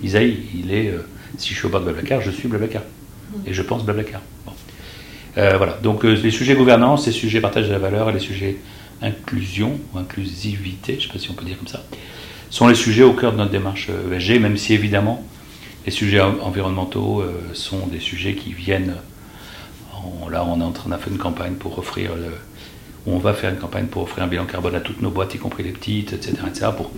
Isaïe. 0.03 0.39
Il 0.55 0.73
est, 0.73 0.89
euh, 0.89 1.07
si 1.39 1.51
je 1.51 1.59
suis 1.59 1.67
au 1.67 1.69
bord 1.69 1.81
de 1.81 1.85
Blablacar, 1.85 2.21
je 2.21 2.31
suis 2.31 2.49
Blablacar. 2.49 2.83
Et 3.47 3.55
je 3.55 3.63
pense 3.63 3.85
Blablacar. 3.85 4.21
Euh, 5.37 5.57
voilà, 5.57 5.79
donc 5.83 6.05
les 6.05 6.31
sujets 6.31 6.55
gouvernance, 6.55 7.07
les 7.07 7.13
sujets 7.13 7.41
partage 7.41 7.67
de 7.67 7.73
la 7.73 7.79
valeur 7.79 8.09
et 8.09 8.13
les 8.13 8.21
sujets 8.21 8.57
inclusion 9.03 9.81
ou 9.93 9.99
inclusivité, 9.99 10.95
je 10.95 10.99
ne 10.99 11.03
sais 11.03 11.13
pas 11.13 11.19
si 11.19 11.31
on 11.31 11.35
peut 11.35 11.45
dire 11.45 11.59
comme 11.59 11.67
ça, 11.67 11.85
sont 12.51 12.69
les 12.69 12.77
sujets 12.77 13.03
au 13.03 13.13
cœur 13.15 13.33
de 13.33 13.39
notre 13.39 13.51
démarche 13.51 13.89
ESG, 14.13 14.41
même 14.41 14.57
si 14.57 14.75
évidemment 14.75 15.27
les 15.87 15.93
sujets 15.93 16.21
environnementaux 16.21 17.23
sont 17.53 17.87
des 17.87 18.01
sujets 18.01 18.35
qui 18.35 18.53
viennent. 18.53 18.95
là, 20.31 20.45
on 20.45 20.61
est 20.61 20.65
en 20.65 20.73
train 20.73 20.91
de 20.91 20.97
faire 20.97 21.13
une 21.13 21.19
campagne 21.19 21.55
pour 21.55 21.79
offrir 21.79 22.17
le, 22.17 22.31
on 23.07 23.19
va 23.19 23.35
faire 23.35 23.51
une 23.51 23.59
campagne 23.59 23.87
pour 23.87 24.03
offrir 24.03 24.25
un 24.25 24.27
bilan 24.27 24.47
carbone 24.47 24.75
à 24.75 24.81
toutes 24.81 25.03
nos 25.03 25.11
boîtes, 25.11 25.35
y 25.35 25.39
compris 25.39 25.63
les 25.63 25.73
petites, 25.73 26.13
etc., 26.13 26.33
etc., 26.49 26.67
pour 26.77 26.91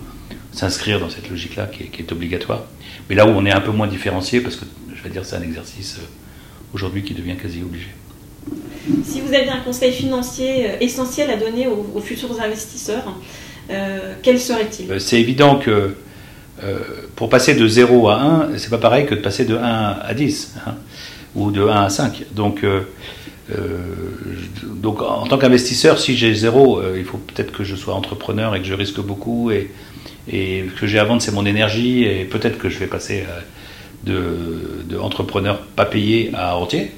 s'inscrire 0.53 0.99
dans 0.99 1.09
cette 1.09 1.29
logique-là 1.29 1.67
qui, 1.67 2.01
est 2.01 2.11
obligatoire. 2.11 2.63
Mais 3.09 3.15
là 3.15 3.25
où 3.25 3.29
on 3.29 3.45
est 3.45 3.51
un 3.51 3.61
peu 3.61 3.71
moins 3.71 3.87
différencié, 3.87 4.41
parce 4.41 4.55
que 4.55 4.65
je 4.95 5.03
vais 5.03 5.09
dire 5.09 5.25
c'est 5.25 5.35
un 5.35 5.41
exercice 5.41 5.97
euh, 5.99 6.05
aujourd'hui 6.73 7.03
qui 7.03 7.13
devient 7.13 7.35
quasi 7.35 7.61
obligé. 7.61 7.89
Si 9.03 9.19
vous 9.19 9.33
aviez 9.33 9.49
un 9.49 9.59
conseil 9.59 9.91
financier 9.91 10.69
euh, 10.69 10.77
essentiel 10.79 11.29
à 11.29 11.35
donner 11.35 11.67
aux, 11.67 11.99
futurs 11.99 12.41
investisseurs, 12.41 13.13
euh, 13.69 14.13
quel 14.23 14.39
serait-il? 14.39 14.99
C'est 14.99 15.19
évident 15.19 15.59
que 15.59 15.95
pour 17.15 17.29
passer 17.29 17.53
de 17.53 17.67
0 17.67 18.09
à 18.09 18.21
1, 18.21 18.57
c'est 18.57 18.69
pas 18.69 18.77
pareil 18.77 19.05
que 19.05 19.15
de 19.15 19.19
passer 19.19 19.45
de 19.45 19.55
1 19.55 19.61
à 19.61 20.13
10 20.13 20.55
hein, 20.65 20.75
ou 21.35 21.51
de 21.51 21.61
1 21.61 21.83
à 21.83 21.89
5. 21.89 22.25
Donc 22.31 22.63
euh, 23.55 23.77
donc 24.63 25.01
en 25.01 25.25
tant 25.25 25.37
qu'investisseur, 25.37 25.99
si 25.99 26.17
j'ai 26.17 26.33
zéro, 26.33 26.79
euh, 26.79 26.95
il 26.97 27.05
faut 27.05 27.17
peut-être 27.17 27.51
que 27.51 27.63
je 27.63 27.75
sois 27.75 27.93
entrepreneur 27.93 28.55
et 28.55 28.59
que 28.59 28.67
je 28.67 28.73
risque 28.73 28.99
beaucoup 28.99 29.51
et, 29.51 29.71
et 30.29 30.65
que 30.79 30.85
j'ai 30.85 30.99
à 30.99 31.05
vendre 31.05 31.21
c'est 31.21 31.31
mon 31.31 31.45
énergie 31.45 32.03
et 32.03 32.25
peut-être 32.25 32.57
que 32.57 32.69
je 32.69 32.77
vais 32.77 32.87
passer 32.87 33.23
euh, 33.27 33.39
de, 34.03 34.83
de, 34.95 34.97
entrepreneur 34.97 35.61
pas 35.61 35.85
payé 35.85 36.31
à 36.33 36.53
rentier. 36.53 36.91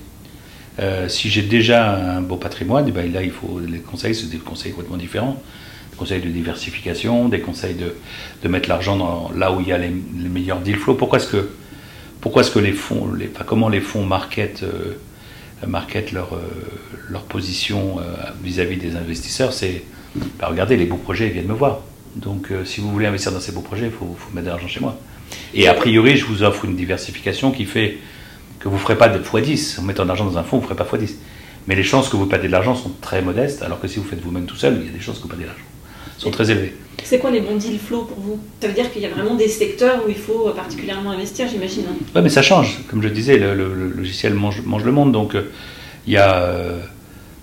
si 1.08 1.30
j'ai 1.30 1.42
déjà 1.42 1.96
un 1.96 2.22
beau 2.22 2.38
patrimoine, 2.38 2.86
et 2.86 2.90
eh 2.90 2.92
ben 2.92 3.12
là 3.12 3.22
il 3.22 3.32
faut 3.32 3.60
les 3.60 3.80
conseils, 3.80 4.16
c'est 4.16 4.30
des 4.30 4.38
conseils 4.38 4.72
complètement 4.72 4.98
différents, 4.98 5.42
conseils 6.00 6.22
de 6.22 6.30
diversification, 6.30 7.30
des 7.30 7.42
conseils 7.42 7.76
de, 7.76 7.96
de 8.42 8.48
mettre 8.48 8.70
l'argent 8.70 9.30
là 9.36 9.52
où 9.52 9.60
il 9.60 9.68
y 9.68 9.74
a 9.74 9.78
les, 9.78 9.90
meilleurs 9.90 10.60
deal 10.60 10.78
flow. 10.78 10.96
Pourquoi 10.96 11.20
est-ce 11.20 11.28
que 11.28 11.50
pourquoi 12.22 12.42
est-ce 12.42 12.52
que 12.52 12.60
les 12.60 12.74
fonds, 12.74 13.14
les, 13.14 13.28
comment 13.46 13.70
les 13.70 13.80
fonds 13.80 14.06
market 14.06 14.66
market 15.68 16.12
leur, 16.12 16.34
euh, 16.34 16.40
leur 17.10 17.24
position 17.24 18.00
euh, 18.00 18.04
vis-à-vis 18.44 18.78
des 18.78 18.96
investisseurs, 18.96 19.54
c'est 19.54 19.84
bah, 20.40 20.48
regardez, 20.50 20.78
les 20.78 20.86
beaux 20.86 20.98
projets 20.98 21.30
viennent 21.30 21.48
me 21.48 21.54
voir. 21.54 21.82
Donc 22.16 22.52
euh, 22.52 22.66
si 22.66 22.82
vous 22.82 22.92
voulez 22.92 23.06
investir 23.06 23.32
dans 23.32 23.40
ces 23.40 23.52
beaux 23.52 23.62
projets, 23.62 23.86
il 23.86 23.92
faut, 23.92 24.16
faut, 24.18 24.34
mettre 24.34 24.46
de 24.46 24.52
l'argent 24.52 24.68
chez 24.68 24.80
moi. 24.80 24.98
Et 25.54 25.68
a 25.68 25.74
priori, 25.74 26.18
je 26.18 26.26
vous 26.26 26.44
offre 26.44 26.66
une 26.66 26.76
diversification 26.76 27.52
qui 27.52 27.66
fait 27.66 27.98
que 28.60 28.68
vous 28.68 28.76
ne 28.76 28.80
ferez 28.80 28.98
pas 28.98 29.10
de 29.10 29.20
x10. 29.20 29.80
En 29.80 29.84
mettant 29.84 30.04
de 30.04 30.08
l'argent 30.08 30.26
dans 30.26 30.38
un 30.38 30.44
fonds, 30.44 30.58
vous 30.58 30.64
ne 30.64 30.74
ferez 30.74 30.90
pas 30.90 30.98
x10. 30.98 31.16
Mais 31.68 31.76
les 31.76 31.84
chances 31.84 32.10
que 32.10 32.16
vous 32.16 32.26
perdez 32.26 32.48
de 32.48 32.52
l'argent 32.52 32.74
sont 32.74 32.92
très 33.02 33.22
modestes, 33.22 33.62
alors 33.62 33.80
que 33.80 33.88
si 33.88 34.00
vous 34.00 34.06
faites 34.06 34.22
vous-même 34.22 34.46
tout 34.46 34.56
seul, 34.56 34.78
il 34.82 34.88
y 34.88 34.90
a 34.90 34.92
des 34.92 35.00
chances 35.00 35.18
que 35.18 35.24
vous 35.24 35.30
perdez 35.30 35.44
de 35.44 35.50
l'argent. 35.50 35.64
Sont 36.20 36.32
très 36.32 36.52
élevées. 36.52 36.74
C'est 37.04 37.18
quoi 37.18 37.32
les 37.32 37.40
bons 37.40 37.56
deal 37.56 37.80
flow 37.80 38.04
pour 38.04 38.20
vous? 38.20 38.40
Ça 38.62 38.68
veut 38.68 38.74
dire 38.74 38.92
qu'il 38.92 39.02
y 39.02 39.06
a 39.06 39.10
vraiment 39.10 39.36
des 39.36 39.48
secteurs 39.48 40.04
où 40.06 40.10
il 40.10 40.18
faut 40.18 40.50
particulièrement 40.52 41.12
investir, 41.12 41.48
j'imagine. 41.48 41.86
Hein? 41.90 41.96
Oui, 42.14 42.22
mais 42.22 42.30
ça 42.30 42.42
change. 42.42 42.82
Comme 42.90 43.02
je 43.02 43.08
disais, 43.08 43.38
le, 43.38 43.74
logiciel 43.96 44.34
mange, 44.34 44.62
mange, 44.66 44.84
le 44.84 44.92
monde. 44.92 45.12
Donc, 45.14 45.34
euh, 45.34 45.50
il 46.06 46.14
y 46.14 46.18
a, 46.18 46.44
euh, 46.44 46.80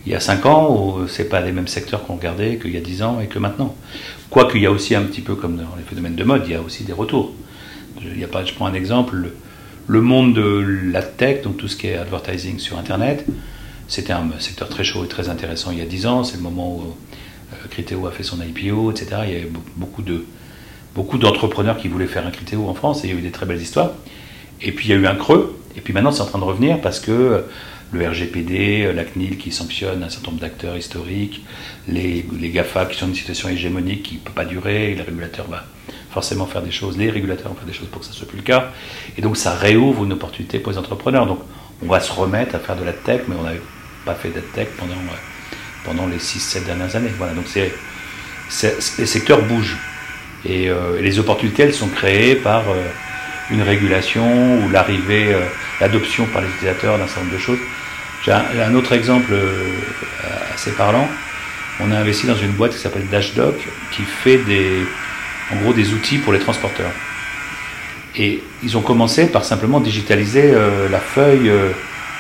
il 0.04 0.12
y 0.12 0.14
a 0.14 0.20
5 0.20 0.44
ans, 0.46 0.70
où 0.70 1.08
c'est 1.08 1.28
pas 1.28 1.40
les 1.40 1.52
mêmes 1.52 1.68
secteurs 1.68 2.06
qu'on 2.06 2.16
regardait 2.16 2.58
qu'il 2.58 2.72
y 2.72 2.76
a 2.76 2.80
10 2.80 3.02
ans 3.02 3.20
et 3.20 3.26
que 3.26 3.38
maintenant. 3.38 3.74
Quoique, 4.28 4.56
il 4.56 4.62
y 4.62 4.66
a 4.66 4.70
aussi 4.70 4.94
un 4.94 5.02
petit 5.02 5.22
peu 5.22 5.34
comme 5.34 5.56
dans 5.56 5.76
les 5.76 5.82
phénomènes 5.82 6.16
de 6.16 6.24
mode, 6.24 6.42
il 6.46 6.52
y 6.52 6.54
a 6.54 6.60
aussi 6.60 6.84
des 6.84 6.92
retours. 6.92 7.32
Il 8.02 8.20
y 8.20 8.24
a 8.24 8.28
pas, 8.28 8.44
je 8.44 8.52
prends 8.52 8.66
un 8.66 8.74
exemple. 8.74 9.16
Le, 9.86 10.00
monde 10.00 10.34
de 10.34 10.90
la 10.92 11.02
tech, 11.02 11.42
donc 11.42 11.56
tout 11.56 11.68
ce 11.68 11.76
qui 11.76 11.86
est 11.86 11.96
advertising 11.96 12.58
sur 12.58 12.76
Internet, 12.76 13.24
c'était 13.88 14.12
un 14.12 14.28
secteur 14.38 14.68
très 14.68 14.84
chaud 14.84 15.04
et 15.04 15.08
très 15.08 15.28
intéressant 15.28 15.70
il 15.70 15.78
y 15.78 15.82
a 15.82 15.86
10 15.86 16.06
ans. 16.06 16.24
C'est 16.24 16.36
le 16.36 16.42
moment 16.42 16.76
où 16.76 16.94
Criteo 17.70 18.06
a 18.06 18.10
fait 18.10 18.22
son 18.22 18.38
IPO, 18.42 18.90
etc. 18.90 19.06
Il 19.24 19.32
y 19.32 19.36
avait 19.36 19.50
beaucoup 19.76 20.02
de 20.02 20.24
beaucoup 20.94 21.18
d'entrepreneurs 21.18 21.76
qui 21.76 21.88
voulaient 21.88 22.06
faire 22.06 22.26
un 22.26 22.30
Criteo 22.30 22.66
en 22.66 22.74
France 22.74 23.04
et 23.04 23.08
il 23.08 23.14
y 23.14 23.16
a 23.16 23.18
eu 23.18 23.22
des 23.22 23.30
très 23.30 23.46
belles 23.46 23.60
histoires. 23.60 23.92
Et 24.62 24.72
puis 24.72 24.88
il 24.88 24.90
y 24.90 24.94
a 24.94 24.96
eu 24.96 25.06
un 25.06 25.14
creux, 25.14 25.54
et 25.76 25.80
puis 25.80 25.92
maintenant 25.92 26.10
c'est 26.10 26.22
en 26.22 26.26
train 26.26 26.38
de 26.38 26.44
revenir 26.44 26.80
parce 26.80 26.98
que 26.98 27.12
euh, 27.12 27.40
le 27.92 28.08
RGPD, 28.08 28.86
euh, 28.86 28.92
la 28.92 29.04
CNIL 29.04 29.36
qui 29.36 29.52
sanctionne 29.52 30.02
un 30.02 30.08
certain 30.08 30.30
nombre 30.30 30.40
d'acteurs 30.40 30.76
historiques, 30.76 31.44
les, 31.86 32.24
les, 32.40 32.48
GAFA 32.48 32.86
qui 32.86 32.96
sont 32.96 33.06
dans 33.06 33.12
une 33.12 33.18
situation 33.18 33.50
hégémonique 33.50 34.02
qui 34.02 34.14
ne 34.14 34.20
peut 34.20 34.32
pas 34.32 34.46
durer, 34.46 34.94
le 34.94 35.02
régulateur 35.02 35.46
va 35.48 35.64
forcément 36.10 36.46
faire 36.46 36.62
des 36.62 36.70
choses, 36.70 36.96
les 36.96 37.10
régulateurs 37.10 37.48
vont 37.48 37.54
faire 37.54 37.66
des 37.66 37.74
choses 37.74 37.88
pour 37.88 38.00
que 38.00 38.06
ça 38.06 38.12
ne 38.12 38.16
soit 38.16 38.26
plus 38.26 38.38
le 38.38 38.42
cas. 38.42 38.70
Et 39.18 39.20
donc 39.22 39.36
ça 39.36 39.54
réouvre 39.54 40.04
une 40.04 40.14
opportunité 40.14 40.58
pour 40.58 40.72
les 40.72 40.78
entrepreneurs. 40.78 41.26
Donc 41.26 41.40
on 41.82 41.86
va 41.86 42.00
se 42.00 42.10
remettre 42.10 42.54
à 42.54 42.58
faire 42.58 42.76
de 42.76 42.84
la 42.84 42.94
tech, 42.94 43.22
mais 43.28 43.36
on 43.38 43.42
n'avait 43.42 43.60
pas 44.06 44.14
fait 44.14 44.30
de 44.30 44.40
tech 44.40 44.68
pendant 44.78 44.94
pendant 45.86 46.06
les 46.06 46.18
6-7 46.18 46.64
dernières 46.64 46.96
années. 46.96 47.12
Voilà, 47.16 47.32
donc 47.32 47.46
c'est, 47.48 47.72
les 48.98 49.06
secteurs 49.06 49.42
bougent. 49.42 49.76
Euh, 50.48 50.98
et, 50.98 51.02
les 51.02 51.18
opportunités, 51.18 51.62
elles 51.62 51.74
sont 51.74 51.88
créées 51.88 52.34
par 52.34 52.68
euh, 52.68 52.82
une 53.50 53.62
régulation 53.62 54.58
ou 54.58 54.68
l'arrivée, 54.70 55.32
euh, 55.32 55.40
l'adoption 55.80 56.26
par 56.26 56.42
les 56.42 56.48
utilisateurs 56.48 56.98
d'un 56.98 57.06
certain 57.06 57.22
nombre 57.22 57.34
de 57.34 57.38
choses. 57.38 57.58
J'ai 58.24 58.32
un, 58.32 58.74
autre 58.74 58.92
exemple 58.92 59.32
assez 60.52 60.72
parlant. 60.72 61.08
On 61.78 61.92
a 61.92 61.96
investi 61.96 62.26
dans 62.26 62.34
une 62.36 62.50
boîte 62.50 62.72
qui 62.72 62.78
s'appelle 62.78 63.06
Dashdoc, 63.08 63.54
qui 63.92 64.02
fait 64.02 64.38
des, 64.38 64.84
en 65.52 65.56
gros 65.62 65.72
des 65.72 65.92
outils 65.92 66.18
pour 66.18 66.32
les 66.32 66.40
transporteurs. 66.40 66.90
Et 68.16 68.42
ils 68.64 68.76
ont 68.76 68.80
commencé 68.80 69.26
par 69.26 69.44
simplement 69.44 69.78
digitaliser 69.78 70.52
la 70.90 70.98
feuille 70.98 71.52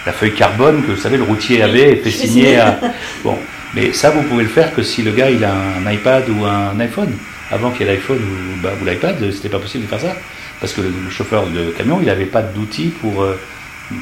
la 0.06 0.12
feuille 0.12 0.34
carbone 0.34 0.82
que 0.86 0.92
vous 0.92 1.00
savez 1.00 1.16
le 1.16 1.24
routier 1.24 1.62
avait 1.62 1.92
et 1.92 1.96
fait 1.96 2.10
signer 2.10 2.58
à. 2.58 2.78
Bon, 3.24 3.36
mais 3.76 3.92
ça 3.92 4.10
vous 4.10 4.22
pouvez 4.22 4.42
le 4.42 4.48
faire 4.48 4.74
que 4.74 4.82
si 4.82 5.02
le 5.02 5.12
gars 5.12 5.30
il 5.30 5.44
a 5.44 5.54
un 5.54 5.92
iPad 5.92 6.28
ou 6.30 6.44
un 6.44 6.80
iPhone. 6.80 7.12
Avant 7.48 7.70
qu'il 7.70 7.86
y 7.86 7.88
ait 7.88 7.92
l'iPhone 7.92 8.18
ou, 8.18 8.60
bah, 8.60 8.72
ou 8.80 8.84
l'iPad, 8.84 9.18
c'était 9.30 9.48
pas 9.48 9.60
possible 9.60 9.84
de 9.84 9.88
faire 9.88 10.00
ça 10.00 10.16
parce 10.60 10.72
que 10.72 10.80
le, 10.80 11.10
chauffeur 11.10 11.46
de 11.46 11.70
camion 11.70 11.98
il 12.00 12.06
n'avait 12.06 12.26
pas 12.26 12.42
d'outils 12.42 12.88
pour 12.88 13.22
euh, 13.22 13.38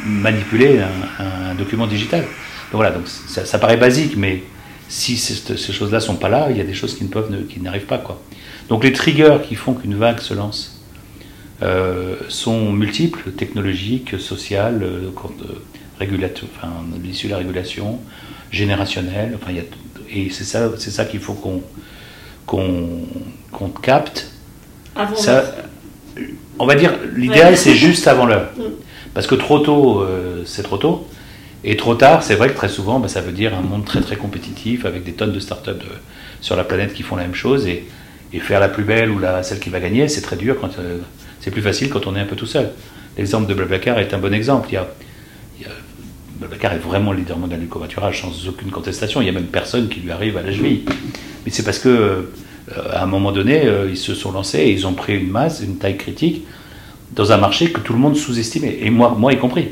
manipuler 0.07 0.81
un, 1.19 1.55
document 1.55 1.87
digital. 1.87 2.21
Donc 2.21 2.81
voilà, 2.81 2.91
donc 2.91 3.07
ça, 3.07 3.59
paraît 3.59 3.77
basique, 3.77 4.17
mais 4.17 4.43
si 4.89 5.17
ces 5.17 5.73
choses-là 5.73 6.01
sont 6.01 6.17
pas 6.17 6.29
là, 6.29 6.49
il 6.51 6.57
y 6.57 6.61
a 6.61 6.65
des 6.65 6.75
choses 6.75 6.97
qui 6.97 7.05
ne 7.05 7.09
peuvent, 7.09 7.31
qui 7.49 7.61
n'arrivent 7.61 7.87
pas 7.87 7.99
quoi. 7.99 8.23
Donc 8.69 8.85
les 8.85 8.93
triggers 8.93 9.39
qui 9.47 9.57
font 9.57 9.75
qu'une 9.75 9.97
vague 9.97 10.21
se 10.21 10.35
lance 10.35 10.81
euh, 11.63 12.17
sont 12.29 12.73
multiples, 12.73 13.31
technologiques, 13.33 14.19
sociales, 14.19 14.83
euh, 14.83 15.11
enfin, 15.17 16.73
l'issue 17.03 17.27
de 17.27 17.33
la 17.33 17.39
régulation, 17.39 18.01
générationnelle. 18.55 19.37
Enfin, 19.37 19.51
il 19.51 19.57
y 19.57 19.61
a, 19.61 19.65
et 20.11 20.31
c'est 20.31 20.45
ça, 20.45 20.71
c'est 20.79 20.91
ça 20.91 21.05
qu'il 21.05 21.21
faut 21.21 21.35
qu'on 21.35 21.63
qu'on 22.47 23.69
capte. 23.69 24.31
Avant 24.97 25.17
ça, 25.17 25.45
on 26.59 26.67
va 26.67 26.75
dire, 26.75 26.93
l'idéal 27.15 27.57
c'est 27.57 27.75
juste 27.75 28.07
avant 28.09 28.27
l'heure. 28.27 28.51
Mm. 28.59 28.63
Parce 29.13 29.29
que 29.29 29.37
trop 29.37 29.61
tôt, 29.61 30.01
euh, 30.01 30.43
c'est 30.45 30.65
trop 30.65 30.77
tôt. 30.77 31.07
Et 31.63 31.77
trop 31.77 31.95
tard, 31.95 32.25
c'est 32.25 32.35
vrai 32.35 32.49
que 32.49 32.57
très 32.57 32.69
souvent, 32.69 32.99
bah, 32.99 33.07
ça 33.07 33.21
veut 33.21 33.31
dire 33.31 33.55
un 33.55 33.63
monde 33.63 33.85
très 33.85 34.01
très 34.01 34.17
compétitif 34.17 34.85
avec 34.87 35.05
des 35.05 35.13
tonnes 35.13 35.33
de 35.33 35.39
startups 35.39 35.71
de, 35.71 35.87
sur 36.41 36.57
la 36.57 36.65
planète 36.65 36.93
qui 36.95 37.05
font 37.05 37.15
la 37.15 37.23
même 37.23 37.35
chose. 37.35 37.69
Et, 37.69 37.87
et 38.33 38.41
faire 38.41 38.59
la 38.59 38.69
plus 38.69 38.83
belle 38.83 39.11
ou 39.11 39.21
la, 39.21 39.45
celle 39.45 39.61
qui 39.61 39.71
va 39.71 39.79
gagner, 39.79 40.09
c'est 40.09 40.21
très 40.21 40.37
dur. 40.37 40.57
quand 40.61 40.79
euh, 40.81 40.99
C'est 41.41 41.53
plus 41.53 41.63
facile 41.63 41.89
quand 41.89 42.09
on 42.09 42.17
est 42.17 42.21
un 42.21 42.27
peu 42.27 42.35
tout 42.35 42.47
seul. 42.47 42.71
L'exemple 43.17 43.49
de 43.49 43.55
Blablacar 43.55 44.01
est 44.01 44.13
un 44.13 44.19
bon 44.19 44.35
exemple. 44.35 44.69
Il 44.71 44.75
y 44.75 44.79
a 44.79 44.89
Blablacar 46.47 46.73
est 46.75 46.79
vraiment 46.79 47.13
le 47.13 47.19
leader 47.19 47.39
mondial 47.39 47.61
du 47.61 47.67
covoiturage 47.67 48.21
sans 48.21 48.49
aucune 48.49 48.71
contestation. 48.71 49.21
Il 49.21 49.25
n'y 49.25 49.31
a 49.31 49.33
même 49.33 49.47
personne 49.47 49.89
qui 49.89 50.01
lui 50.01 50.11
arrive 50.11 50.37
à 50.37 50.43
la 50.43 50.53
cheville. 50.53 50.83
Mais 51.45 51.51
c'est 51.51 51.63
parce 51.63 51.79
que 51.79 51.89
euh, 51.89 52.23
à 52.91 53.03
un 53.03 53.07
moment 53.07 53.33
donné, 53.33 53.63
ils 53.89 53.97
se 53.97 54.15
sont 54.15 54.33
lancés 54.33 54.59
et 54.59 54.71
ils 54.71 54.87
ont 54.87 54.95
pris 54.95 55.17
une 55.17 55.29
masse, 55.29 55.61
une 55.63 55.77
taille 55.77 55.99
critique 55.99 56.45
dans 57.15 57.33
un 57.33 57.37
marché 57.37 57.71
que 57.71 57.81
tout 57.81 57.93
le 57.93 57.99
monde 57.99 58.17
sous-estimait, 58.17 58.79
et 58.81 58.91
moi, 58.91 59.15
moi 59.17 59.33
y 59.33 59.39
compris. 59.39 59.69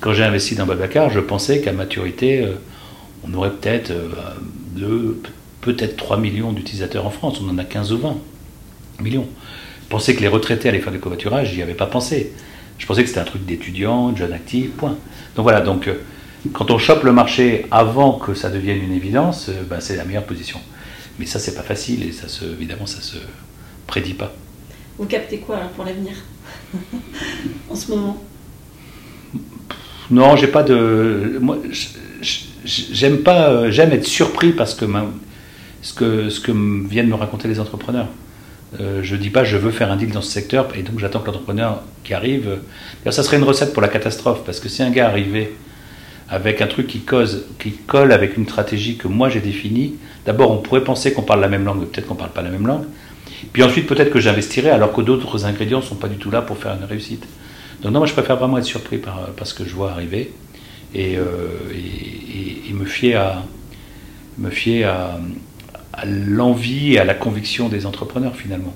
Quand 0.00 0.12
j'ai 0.12 0.24
investi 0.24 0.54
dans 0.54 0.66
Babacar, 0.66 1.10
je 1.10 1.20
pensais 1.20 1.60
qu'à 1.60 1.72
maturité, 1.72 2.42
euh, 2.42 2.52
on 3.24 3.34
aurait 3.34 3.50
peut-être 3.50 3.90
euh, 3.90 5.12
peut-être 5.60 5.96
3 5.96 6.18
millions 6.18 6.52
d'utilisateurs 6.52 7.04
en 7.04 7.10
France. 7.10 7.40
On 7.44 7.50
en 7.50 7.58
a 7.58 7.64
15 7.64 7.92
ou 7.92 7.98
20 7.98 8.16
millions. 9.00 9.26
Je 9.90 10.12
que 10.12 10.20
les 10.20 10.28
retraités 10.28 10.68
allaient 10.68 10.80
faire 10.80 10.92
du 10.92 11.00
covoiturage, 11.00 11.52
j'y 11.52 11.62
avais 11.62 11.74
pas 11.74 11.86
pensé. 11.86 12.32
Je 12.78 12.86
pensais 12.86 13.02
que 13.02 13.08
c'était 13.08 13.20
un 13.20 13.24
truc 13.24 13.44
d'étudiants, 13.44 14.10
de 14.10 14.16
jeunes 14.16 14.32
actifs, 14.32 14.70
point. 14.70 14.96
Donc 15.36 15.42
voilà, 15.42 15.60
donc 15.60 15.88
euh, 15.88 15.94
quand 16.52 16.70
on 16.70 16.78
chope 16.78 17.04
le 17.04 17.12
marché 17.12 17.66
avant 17.70 18.12
que 18.12 18.34
ça 18.34 18.50
devienne 18.50 18.82
une 18.82 18.92
évidence, 18.92 19.50
ben, 19.68 19.80
c'est 19.80 19.96
la 19.96 20.04
meilleure 20.04 20.24
position. 20.24 20.60
Mais 21.18 21.26
ça, 21.26 21.38
c'est 21.38 21.54
pas 21.54 21.62
facile 21.62 22.04
et 22.04 22.12
ça 22.12 22.28
se, 22.28 22.44
évidemment, 22.44 22.86
ça 22.86 23.00
se 23.00 23.16
prédit 23.86 24.14
pas. 24.14 24.32
Vous 24.98 25.06
captez 25.06 25.38
quoi 25.38 25.56
alors 25.56 25.70
pour 25.70 25.84
l'avenir 25.84 26.14
en 27.70 27.74
ce 27.74 27.90
moment? 27.90 28.22
Non, 30.10 30.36
j'ai 30.36 30.46
pas 30.46 30.62
de. 30.62 31.38
Moi, 31.40 31.58
j'aime 32.64 33.18
pas. 33.18 33.50
Euh, 33.50 33.70
j'aime 33.70 33.92
être 33.92 34.06
surpris 34.06 34.52
parce 34.52 34.74
que 34.74 34.86
ce 35.82 35.92
que 35.92 36.30
ce 36.30 36.40
que 36.40 36.52
viennent 36.88 37.08
me 37.08 37.14
raconter 37.14 37.48
les 37.48 37.60
entrepreneurs. 37.60 38.08
Euh, 38.80 39.00
je 39.02 39.16
dis 39.16 39.30
pas 39.30 39.44
je 39.44 39.56
veux 39.56 39.70
faire 39.70 39.90
un 39.90 39.96
deal 39.96 40.10
dans 40.10 40.20
ce 40.20 40.30
secteur 40.30 40.68
et 40.76 40.82
donc 40.82 40.98
j'attends 40.98 41.20
que 41.20 41.26
l'entrepreneur 41.26 41.82
qui 42.04 42.12
arrive. 42.12 42.48
Euh, 43.06 43.10
ça 43.10 43.22
serait 43.22 43.38
une 43.38 43.44
recette 43.44 43.72
pour 43.72 43.80
la 43.80 43.88
catastrophe 43.88 44.44
parce 44.44 44.60
que 44.60 44.68
si 44.68 44.82
un 44.82 44.90
gars 44.90 45.08
arrivait 45.08 45.52
avec 46.28 46.60
un 46.60 46.66
truc 46.66 46.86
qui 46.86 47.00
cause, 47.00 47.46
qui 47.58 47.72
colle 47.72 48.12
avec 48.12 48.36
une 48.36 48.44
stratégie 48.44 48.98
que 48.98 49.08
moi 49.08 49.30
j'ai 49.30 49.40
définie, 49.40 49.94
d'abord 50.26 50.50
on 50.50 50.58
pourrait 50.58 50.84
penser 50.84 51.14
qu'on 51.14 51.22
parle 51.22 51.40
la 51.40 51.48
même 51.48 51.64
langue, 51.64 51.80
mais 51.80 51.86
peut-être 51.86 52.06
qu'on 52.06 52.14
parle 52.14 52.32
pas 52.32 52.42
la 52.42 52.50
même 52.50 52.66
langue. 52.66 52.84
Puis 53.52 53.62
ensuite, 53.62 53.86
peut-être 53.86 54.10
que 54.10 54.20
j'investirai 54.20 54.70
alors 54.70 54.92
que 54.92 55.00
d'autres 55.00 55.46
ingrédients 55.46 55.78
ne 55.78 55.84
sont 55.84 55.94
pas 55.94 56.08
du 56.08 56.16
tout 56.16 56.30
là 56.30 56.42
pour 56.42 56.58
faire 56.58 56.74
une 56.74 56.84
réussite. 56.84 57.24
Donc 57.82 57.92
non, 57.92 58.00
moi 58.00 58.06
je 58.06 58.12
préfère 58.12 58.36
vraiment 58.36 58.58
être 58.58 58.64
surpris 58.64 58.98
par, 58.98 59.30
ce 59.44 59.54
que 59.54 59.64
je 59.64 59.74
vois 59.74 59.92
arriver 59.92 60.32
et, 60.94 61.16
euh, 61.16 61.24
me 62.72 62.84
fier 62.84 63.14
à, 63.14 63.44
me 64.36 64.50
fier 64.50 64.84
à, 64.84 65.18
l'envie 66.06 66.94
et 66.94 66.98
à 66.98 67.04
la 67.04 67.14
conviction 67.14 67.68
des 67.68 67.86
entrepreneurs 67.86 68.36
finalement. 68.36 68.74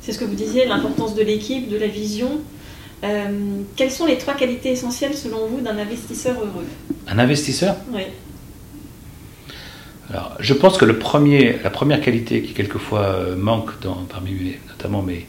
C'est 0.00 0.12
ce 0.12 0.18
que 0.18 0.24
vous 0.24 0.34
disiez, 0.34 0.66
l'importance 0.66 1.14
de 1.14 1.22
l'équipe, 1.22 1.68
de 1.68 1.76
la 1.76 1.86
vision. 1.86 2.40
Euh, 3.04 3.28
quelles 3.76 3.90
sont 3.90 4.06
les 4.06 4.18
trois 4.18 4.34
qualités 4.34 4.70
essentielles 4.70 5.14
selon 5.14 5.46
vous 5.46 5.60
d'un 5.60 5.78
investisseur 5.78 6.36
heureux? 6.38 6.66
Un 7.08 7.18
investisseur? 7.18 7.76
Oui 7.92 8.02
je 10.40 10.54
pense 10.54 10.78
que 10.78 10.84
le 10.84 10.98
premier, 10.98 11.58
la 11.62 11.70
première 11.70 12.00
qualité 12.00 12.42
qui 12.42 12.52
quelquefois 12.52 13.00
euh, 13.00 13.36
manque 13.36 13.70
parmi 14.10 14.56
notamment 14.68 15.02
mes, 15.02 15.26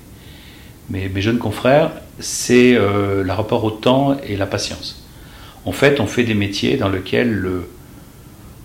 mes, 0.89 1.21
jeunes 1.21 1.37
confrères, 1.37 1.91
c'est 2.19 2.75
euh, 2.75 3.23
le 3.23 3.31
rapport 3.31 3.63
au 3.63 3.71
temps 3.71 4.17
et 4.27 4.35
la 4.35 4.45
patience. 4.45 5.05
En 5.65 5.71
fait, 5.71 5.99
on 5.99 6.07
fait 6.07 6.23
des 6.23 6.33
métiers 6.33 6.77
dans 6.77 6.89
lesquels 6.89 7.31
le, 7.31 7.67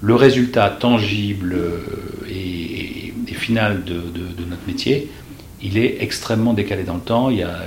le 0.03 0.15
résultat 0.15 0.71
tangible 0.71 1.57
euh, 3.51 3.55
final 3.55 3.85
de, 3.85 4.45
notre 4.49 4.67
métier, 4.67 5.11
il 5.63 5.79
est 5.79 6.03
extrêmement 6.03 6.55
décalé 6.55 6.85
dans 6.85 6.95
le 6.95 7.01
temps. 7.01 7.31
Il 7.31 7.39
y 7.39 7.43
a, 7.43 7.65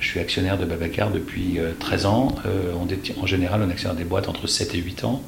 je 0.00 0.06
suis 0.06 0.20
actionnaire 0.20 0.58
de 0.58 0.64
Babacar 0.64 1.10
depuis 1.10 1.58
13 1.80 2.06
ans. 2.06 2.34
on 2.74 3.22
en 3.22 3.26
général, 3.26 3.62
on 3.66 3.70
actionnaire 3.70 3.96
des 3.96 4.04
boîtes 4.04 4.28
entre 4.28 4.46
7 4.46 4.74
et 4.74 4.78
8 4.78 5.04
ans. 5.04 5.22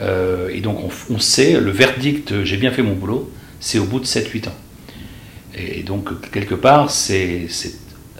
Euh, 0.00 0.48
et 0.52 0.60
donc 0.60 0.78
on, 1.10 1.18
sait, 1.18 1.58
le 1.58 1.70
verdict, 1.70 2.44
j'ai 2.44 2.56
bien 2.56 2.70
fait 2.70 2.82
mon 2.82 2.94
boulot, 2.94 3.32
c'est 3.60 3.78
au 3.78 3.84
bout 3.84 4.00
de 4.00 4.04
7-8 4.04 4.48
ans. 4.48 4.54
Et 5.56 5.82
donc 5.82 6.30
quelque 6.30 6.54
part, 6.54 6.90
c'est 6.90 7.48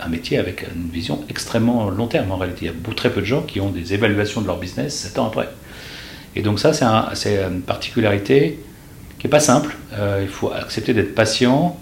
un 0.01 0.09
métier 0.09 0.39
avec 0.39 0.65
une 0.75 0.89
vision 0.89 1.25
extrêmement 1.29 1.91
long 1.91 2.07
terme 2.07 2.33
en 2.33 2.37
réalité. 2.37 2.67
Il 2.67 2.69
y 2.69 2.71
a 2.71 2.95
très 2.95 3.11
peu 3.11 3.21
de 3.21 3.27
gens 3.27 3.43
qui 3.43 3.61
ont 3.61 3.71
des 3.71 3.93
évaluations 3.93 4.41
de 4.41 4.47
leur 4.47 4.59
business 4.59 4.95
7 4.95 5.19
ans 5.19 5.27
après. 5.27 5.49
Et 6.35 6.43
donc 6.43 6.61
ça, 6.61 6.73
c'est 6.73 7.43
une 7.43 7.63
particularité 7.63 8.59
qui 9.27 9.29
n'est 9.29 9.39
pas 9.39 9.41
simple. 9.41 9.77
Euh, 9.95 10.21
il 10.23 10.29
faut 10.29 10.53
accepter 10.53 10.95
d'être 10.95 11.15
patient. 11.15 11.77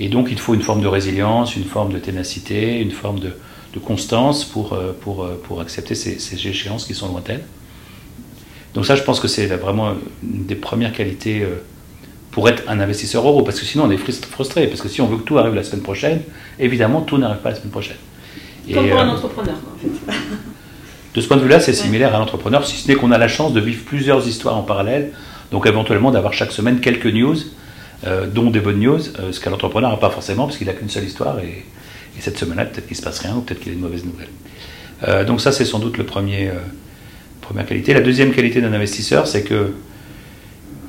Et 0.00 0.08
donc 0.08 0.28
il 0.32 0.38
faut 0.40 0.54
une 0.54 0.62
forme 0.62 0.82
de 0.82 0.88
résilience, 0.88 1.54
une 1.54 1.64
forme 1.64 1.92
de 1.92 1.98
ténacité, 1.98 2.80
une 2.80 2.90
forme 2.90 3.20
de, 3.20 3.32
constance 3.84 4.44
pour, 4.44 4.72
euh, 4.72 4.92
pour, 5.00 5.28
pour 5.44 5.60
accepter 5.60 5.96
ces, 5.96 6.20
ces 6.20 6.36
échéances 6.48 6.84
qui 6.86 6.94
sont 6.94 7.08
lointaines. 7.08 7.42
Donc 8.74 8.86
ça, 8.86 8.96
je 8.96 9.02
pense 9.02 9.20
que 9.20 9.28
c'est 9.28 9.46
vraiment 9.46 9.94
une 10.22 10.46
des 10.46 10.56
premières 10.56 10.92
qualités 10.92 11.42
euh, 11.42 11.62
pour 12.32 12.48
être 12.48 12.64
un 12.68 12.80
investisseur 12.80 13.26
euro, 13.26 13.42
parce 13.42 13.60
que 13.60 13.66
sinon 13.66 13.84
on 13.84 13.90
est 13.90 13.96
frustré, 13.96 14.66
parce 14.66 14.80
que 14.80 14.88
si 14.88 15.00
on 15.00 15.06
veut 15.06 15.18
que 15.18 15.22
tout 15.22 15.38
arrive 15.38 15.54
la 15.54 15.62
semaine 15.62 15.82
prochaine, 15.82 16.22
évidemment 16.58 17.00
tout 17.02 17.18
n'arrive 17.18 17.40
pas 17.40 17.50
la 17.50 17.56
semaine 17.56 17.70
prochaine. 17.70 17.96
Comme 18.72 18.88
pour 18.88 19.00
un 19.00 19.08
euh, 19.08 19.12
entrepreneur, 19.12 19.54
en 19.54 19.78
fait. 19.78 20.14
De 21.14 21.20
ce 21.20 21.28
point 21.28 21.36
de 21.36 21.42
vue-là, 21.42 21.60
c'est 21.60 21.72
similaire 21.72 22.12
à 22.14 22.18
l'entrepreneur, 22.18 22.66
si 22.66 22.76
ce 22.76 22.88
n'est 22.88 22.96
qu'on 22.96 23.12
a 23.12 23.18
la 23.18 23.28
chance 23.28 23.52
de 23.52 23.60
vivre 23.60 23.84
plusieurs 23.84 24.26
histoires 24.26 24.56
en 24.56 24.62
parallèle, 24.62 25.12
donc 25.54 25.66
éventuellement 25.66 26.10
d'avoir 26.10 26.34
chaque 26.34 26.52
semaine 26.52 26.80
quelques 26.80 27.06
news, 27.06 27.36
euh, 28.06 28.26
dont 28.26 28.50
des 28.50 28.60
bonnes 28.60 28.80
news, 28.80 29.00
ce 29.00 29.40
qu'un 29.40 29.52
entrepreneur 29.52 29.90
n'a 29.90 29.96
pas 29.96 30.10
forcément, 30.10 30.44
parce 30.44 30.58
qu'il 30.58 30.66
n'a 30.66 30.74
qu'une 30.74 30.90
seule 30.90 31.04
histoire, 31.04 31.38
et, 31.38 31.64
cette 32.20 32.38
semaine-là, 32.38 32.66
peut-être 32.66 32.86
qu'il 32.86 32.96
ne 32.96 33.00
se 33.00 33.02
passe 33.02 33.18
rien, 33.20 33.34
ou 33.36 33.40
peut-être 33.40 33.60
qu'il 33.60 33.72
a 33.72 33.74
une 33.74 33.80
mauvaise 33.80 34.04
nouvelle. 34.04 35.26
donc 35.26 35.40
ça, 35.40 35.50
c'est 35.50 35.64
sans 35.64 35.78
doute 35.80 35.98
le 35.98 36.04
premier, 36.04 36.50
Première 37.44 37.66
qualité. 37.66 37.92
La 37.92 38.00
deuxième 38.00 38.32
qualité 38.32 38.62
d'un 38.62 38.72
investisseur, 38.72 39.26
c'est 39.26 39.42
que 39.42 39.74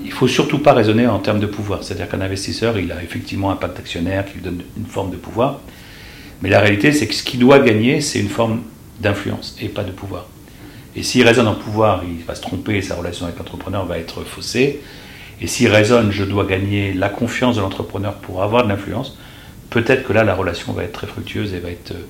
il 0.06 0.12
faut 0.12 0.28
surtout 0.28 0.60
pas 0.60 0.71
raisonner 0.71 1.06
en 1.06 1.19
termes 1.19 1.41
de 1.41 1.47
pouvoir. 1.47 1.84
C'est-à-dire 1.84 2.08
qu'un 2.08 2.21
investisseur, 2.21 2.80
il 2.80 2.93
a 2.93 3.04
effectivement 3.04 3.51
un 3.51 3.58
pacte 3.58 3.78
actionnaire 3.78 4.25
qui 4.25 4.36
lui 4.36 4.41
donne 4.41 4.62
une 4.78 4.86
forme 4.86 5.12
de 5.12 5.17
pouvoir. 5.17 5.60
Mais 6.41 6.47
la 6.47 6.62
réalité, 6.62 6.93
c'est 6.93 7.08
que 7.08 7.13
ce 7.13 7.23
qu'il 7.23 7.41
doit 7.41 7.60
gagner, 7.60 7.99
c'est 7.99 8.19
une 8.19 8.30
forme 8.30 8.62
d'influence 9.01 9.58
et 9.60 9.67
pas 9.67 9.84
de 9.84 9.91
pouvoir. 9.91 10.30
Et 10.95 11.03
s'il 11.03 11.27
raisonne 11.27 11.47
en 11.47 11.55
pouvoir, 11.55 12.03
il 12.08 12.23
va 12.23 12.36
se 12.36 12.41
tromper 12.41 12.75
et 12.75 12.81
sa 12.81 12.95
relation 12.95 13.25
avec 13.25 13.38
l'entrepreneur 13.38 13.86
va 13.86 13.97
être 13.97 14.23
faussée. 14.23 14.81
Et 15.41 15.47
s'il 15.47 15.69
raisonne, 15.69 16.12
je 16.12 16.23
dois 16.23 16.45
gagner 16.45 16.93
la 16.93 17.10
confiance 17.10 17.58
de 17.58 17.62
l'entrepreneur 17.62 18.15
pour 18.15 18.41
avoir 18.41 18.63
de 18.63 18.69
l'influence, 18.69 19.17
peut-être 19.69 20.03
que 20.03 20.13
là, 20.13 20.23
la 20.23 20.34
relation 20.34 20.71
va 20.71 20.84
être 20.84 20.93
très 20.93 21.08
fructueuse 21.08 21.53
et 21.53 21.60
va 21.60 21.69
être 21.69 21.91
euh, 21.91 22.05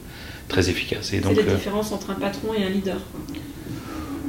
très 0.48 0.70
efficace. 0.70 1.08
C'est 1.10 1.24
la 1.24 1.32
euh, 1.32 1.56
différence 1.56 1.92
entre 1.92 2.12
un 2.12 2.16
patron 2.16 2.54
et 2.54 2.64
un 2.64 2.70
leader. 2.70 2.98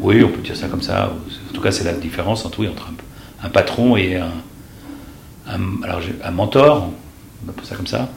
Oui, 0.01 0.25
on 0.25 0.29
peut 0.29 0.41
dire 0.41 0.57
ça 0.57 0.69
comme 0.69 0.83
ça. 0.83 1.13
En 1.51 1.53
tout 1.53 1.61
cas, 1.61 1.71
c'est 1.71 1.85
la 1.85 1.93
différence 1.93 2.47
entre, 2.47 2.67
entre 2.67 2.91
un, 3.43 3.49
patron 3.51 3.97
et 3.97 4.17
un, 4.17 4.33
alors 5.83 6.01
un 6.25 6.31
mentor, 6.31 6.91
on 7.45 7.51
appelle 7.51 7.65
ça 7.65 7.77
comme 7.77 7.87
ça. 7.87 8.09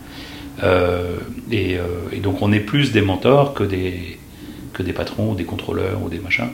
Euh, 0.63 1.17
euh, 1.53 2.09
et, 2.11 2.19
donc 2.19 2.41
on 2.41 2.51
est 2.51 2.59
plus 2.59 2.91
des 2.91 3.01
mentors 3.01 3.53
que 3.53 3.63
des, 3.63 4.19
des 4.83 4.93
patrons 4.93 5.31
ou 5.31 5.35
des 5.35 5.45
contrôleurs 5.45 6.01
ou 6.03 6.09
des 6.09 6.19
machins. 6.19 6.49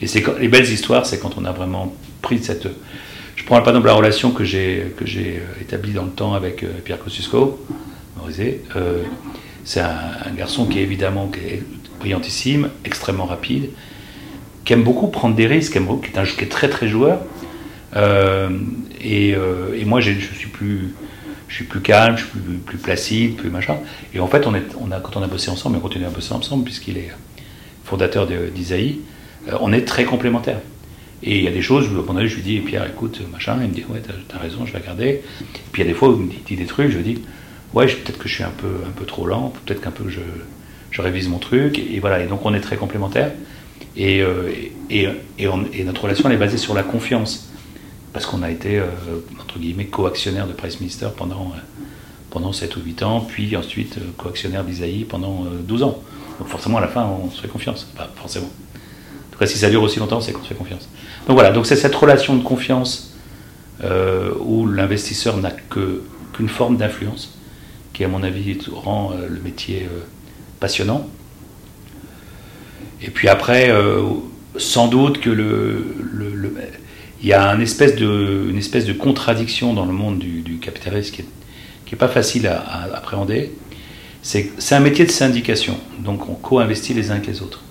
Et 0.00 0.06
c'est 0.06 0.24
les 0.38 0.48
belles 0.48 0.70
histoires, 0.70 1.06
c'est 1.06 1.18
quand 1.18 1.36
on 1.36 1.44
a 1.44 1.52
vraiment 1.52 1.94
pris 2.22 2.42
cette. 2.42 2.68
Je 3.36 3.44
prends 3.44 3.56
par 3.60 3.68
exemple 3.68 3.86
la 3.86 3.94
relation 3.94 4.32
que 4.32 4.44
j'ai 4.44 4.92
que 4.96 5.06
j'ai 5.06 5.40
établie 5.60 5.92
dans 5.92 6.04
le 6.04 6.10
temps 6.10 6.34
avec 6.34 6.62
euh, 6.62 6.68
Pierre 6.84 6.98
Kosciusko, 6.98 7.58
c'est 9.64 9.80
un, 9.80 10.34
garçon 10.36 10.66
qui 10.66 10.78
est 10.78 10.82
évidemment 10.82 11.28
qui 11.28 11.40
est 11.40 11.62
brillantissime, 11.98 12.70
extrêmement 12.84 13.26
rapide, 13.26 13.70
qui 14.64 14.72
aime 14.72 14.82
beaucoup 14.82 15.08
prendre 15.08 15.34
des 15.34 15.46
risques, 15.46 15.72
qui, 15.72 15.78
est, 15.78 16.18
un, 16.18 16.24
qui 16.24 16.44
est 16.44 16.48
très 16.48 16.68
très 16.68 16.88
joueur. 16.88 17.20
Euh, 17.96 18.48
euh, 19.04 19.74
et, 19.74 19.84
moi, 19.84 20.00
je 20.00 20.12
suis 20.12 20.48
plus, 20.48 20.94
calme, 21.82 22.16
je 22.16 22.24
suis 22.24 22.38
plus, 22.64 22.78
placide, 22.78 23.36
plus 23.36 23.50
machin. 23.50 23.76
Et 24.14 24.20
en 24.20 24.26
fait, 24.26 24.44
quand 24.44 25.16
on 25.16 25.22
a 25.22 25.26
bossé 25.26 25.50
ensemble, 25.50 25.76
on 25.76 25.80
continue 25.80 26.06
à 26.06 26.10
bosser 26.10 26.32
ensemble 26.32 26.64
puisqu'il 26.64 26.98
est 26.98 27.10
fondateur 27.90 28.26
d'Isaïe, 28.26 29.00
euh, 29.48 29.56
on 29.60 29.72
est 29.72 29.84
très 29.84 30.04
complémentaires. 30.04 30.60
Et 31.22 31.38
il 31.38 31.44
y 31.44 31.48
a 31.48 31.50
des 31.50 31.60
choses 31.60 31.88
où, 31.88 32.04
je 32.06 32.34
lui 32.34 32.42
dis, 32.42 32.58
Pierre, 32.60 32.86
écoute, 32.86 33.20
machin, 33.30 33.58
il 33.60 33.68
me 33.68 33.74
dit, 33.74 33.84
ouais, 33.90 34.00
t'as 34.00 34.36
as 34.36 34.40
raison, 34.40 34.64
je 34.64 34.72
vais 34.72 34.78
regarder. 34.78 35.08
Et 35.08 35.22
puis 35.72 35.82
il 35.82 35.86
y 35.86 35.88
a 35.88 35.92
des 35.92 35.98
fois 35.98 36.08
où 36.08 36.16
il 36.16 36.26
me 36.26 36.32
dit, 36.46 36.56
des 36.56 36.64
trucs, 36.66 36.90
je 36.90 36.96
lui 36.96 37.04
dis, 37.04 37.18
ouais, 37.74 37.86
peut-être 37.86 38.18
que 38.18 38.28
je 38.28 38.34
suis 38.34 38.44
un 38.44 38.54
peu, 38.56 38.72
un 38.86 38.92
peu 38.92 39.04
trop 39.04 39.26
lent, 39.26 39.52
peut-être 39.64 39.82
qu'un 39.82 39.90
peu 39.90 40.08
je, 40.08 40.20
je 40.90 41.02
révise 41.02 41.28
mon 41.28 41.38
truc. 41.38 41.78
Et 41.78 41.98
voilà, 42.00 42.22
et 42.22 42.26
donc 42.26 42.46
on 42.46 42.54
est 42.54 42.60
très 42.60 42.76
complémentaires. 42.76 43.32
Et, 43.96 44.22
et, 44.88 45.08
et, 45.38 45.84
notre 45.84 46.04
relation 46.04 46.28
elle 46.28 46.36
est 46.36 46.38
basée 46.38 46.58
sur 46.58 46.74
la 46.74 46.84
confiance. 46.84 47.50
Parce 48.12 48.24
qu'on 48.26 48.42
a 48.42 48.50
été, 48.50 48.80
entre 49.40 49.58
guillemets, 49.58 49.86
co-actionnaire 49.86 50.46
de 50.46 50.52
Price 50.52 50.80
Minister 50.80 51.08
pendant, 51.16 51.52
pendant 52.30 52.52
7 52.52 52.76
ou 52.76 52.80
8 52.80 53.02
ans, 53.02 53.20
puis 53.20 53.56
ensuite 53.56 53.98
co-actionnaire 54.16 54.64
d'Isaïe 54.64 55.04
pendant 55.04 55.44
12 55.68 55.82
ans. 55.82 56.02
Donc 56.40 56.48
forcément, 56.48 56.78
à 56.78 56.80
la 56.80 56.88
fin, 56.88 57.04
on 57.04 57.30
se 57.30 57.42
fait 57.42 57.48
confiance. 57.48 57.84
Pas 57.96 58.10
forcément. 58.16 58.46
En 58.46 59.32
tout 59.32 59.38
cas, 59.38 59.46
si 59.46 59.58
ça 59.58 59.68
dure 59.68 59.82
aussi 59.82 59.98
longtemps, 59.98 60.22
c'est 60.22 60.32
qu'on 60.32 60.42
se 60.42 60.48
fait 60.48 60.54
confiance. 60.54 60.88
Donc 61.28 61.34
voilà, 61.34 61.52
donc 61.52 61.66
c'est 61.66 61.76
cette 61.76 61.94
relation 61.94 62.34
de 62.34 62.42
confiance 62.42 63.14
euh, 63.84 64.32
où 64.40 64.66
l'investisseur 64.66 65.36
n'a 65.36 65.50
qu'une 65.50 66.48
forme 66.48 66.78
d'influence, 66.78 67.38
qui 67.92 68.04
à 68.04 68.08
mon 68.08 68.22
avis 68.22 68.58
rend 68.72 69.12
euh, 69.12 69.28
le 69.28 69.38
métier 69.40 69.82
euh, 69.82 70.00
passionnant. 70.60 71.06
Et 73.02 73.10
puis 73.10 73.28
après, 73.28 73.72
sans 74.58 74.86
doute 74.88 75.20
que 75.20 75.30
le, 75.30 75.86
il 77.22 77.28
y 77.28 77.32
a 77.32 77.48
une 77.48 77.62
espèce, 77.62 77.96
de, 77.96 78.92
contradiction 78.92 79.72
dans 79.72 79.86
le 79.86 79.92
monde 79.92 80.18
du, 80.18 80.58
capitalisme 80.58 81.14
qui 81.14 81.24
n'est 81.92 81.98
pas 81.98 82.08
facile 82.08 82.46
à 82.46 82.94
appréhender. 82.94 83.52
C'est 84.22 84.72
un 84.72 84.80
métier 84.80 85.06
de 85.06 85.10
syndication, 85.10 85.78
donc 85.98 86.28
on 86.28 86.34
co-investit 86.34 86.94
les 86.94 87.10
uns 87.10 87.14
avec 87.14 87.26
les 87.26 87.42
autres. 87.42 87.62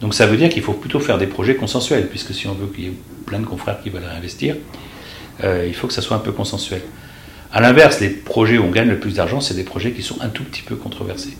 Donc 0.00 0.14
ça 0.14 0.26
veut 0.26 0.36
dire 0.36 0.48
qu'il 0.48 0.62
faut 0.62 0.72
plutôt 0.72 1.00
faire 1.00 1.18
des 1.18 1.26
projets 1.26 1.56
consensuels, 1.56 2.08
puisque 2.08 2.32
si 2.32 2.46
on 2.46 2.54
veut 2.54 2.68
qu'il 2.68 2.84
y 2.84 2.86
ait 2.88 2.92
plein 3.26 3.40
de 3.40 3.46
confrères 3.46 3.82
qui 3.82 3.90
veulent 3.90 4.04
investir, 4.04 4.56
euh, 5.42 5.64
il 5.66 5.74
faut 5.74 5.86
que 5.86 5.92
ça 5.92 6.02
soit 6.02 6.16
un 6.16 6.20
peu 6.20 6.32
consensuel. 6.32 6.82
A 7.52 7.60
l'inverse, 7.60 8.00
les 8.00 8.08
projets 8.08 8.58
où 8.58 8.64
on 8.64 8.70
gagne 8.70 8.88
le 8.88 9.00
plus 9.00 9.16
d'argent, 9.16 9.40
c'est 9.40 9.54
des 9.54 9.64
projets 9.64 9.90
qui 9.90 10.02
sont 10.02 10.20
un 10.20 10.28
tout 10.28 10.44
petit 10.44 10.62
peu 10.62 10.76
controversés. 10.76 11.36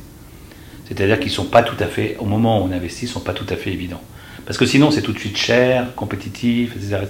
C'est-à-dire 0.88 1.20
qu'ils 1.20 1.30
ne 1.30 1.34
sont 1.34 1.44
pas 1.44 1.62
tout 1.62 1.76
à 1.78 1.86
fait, 1.86 2.16
au 2.18 2.24
moment 2.24 2.60
où 2.60 2.68
on 2.68 2.72
investit, 2.72 3.06
sont 3.06 3.20
pas 3.20 3.32
tout 3.32 3.46
à 3.48 3.56
fait 3.56 3.72
évidents. 3.72 4.02
Parce 4.44 4.58
que 4.58 4.66
sinon, 4.66 4.90
c'est 4.90 5.02
tout 5.02 5.12
de 5.12 5.18
suite 5.18 5.36
cher, 5.36 5.94
compétitif, 5.94 6.74
etc. 6.74 7.06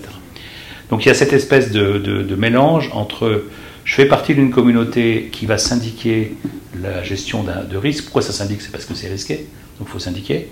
Donc 0.90 1.04
il 1.04 1.08
y 1.08 1.10
a 1.10 1.14
cette 1.14 1.32
espèce 1.32 1.70
de, 1.70 2.34
mélange 2.36 2.90
entre 2.92 3.44
je 3.84 3.94
fais 3.94 4.06
partie 4.06 4.34
d'une 4.34 4.50
communauté 4.50 5.30
qui 5.32 5.46
va 5.46 5.56
syndiquer 5.56 6.34
la 6.80 7.02
gestion 7.02 7.44
de 7.44 7.76
risque. 7.76 8.04
Pourquoi 8.04 8.22
ça 8.22 8.32
syndique 8.32 8.62
C'est 8.62 8.70
parce 8.70 8.84
que 8.84 8.94
c'est 8.94 9.08
risqué, 9.08 9.46
donc 9.78 9.88
il 9.88 9.92
faut 9.92 9.98
syndiquer. 9.98 10.48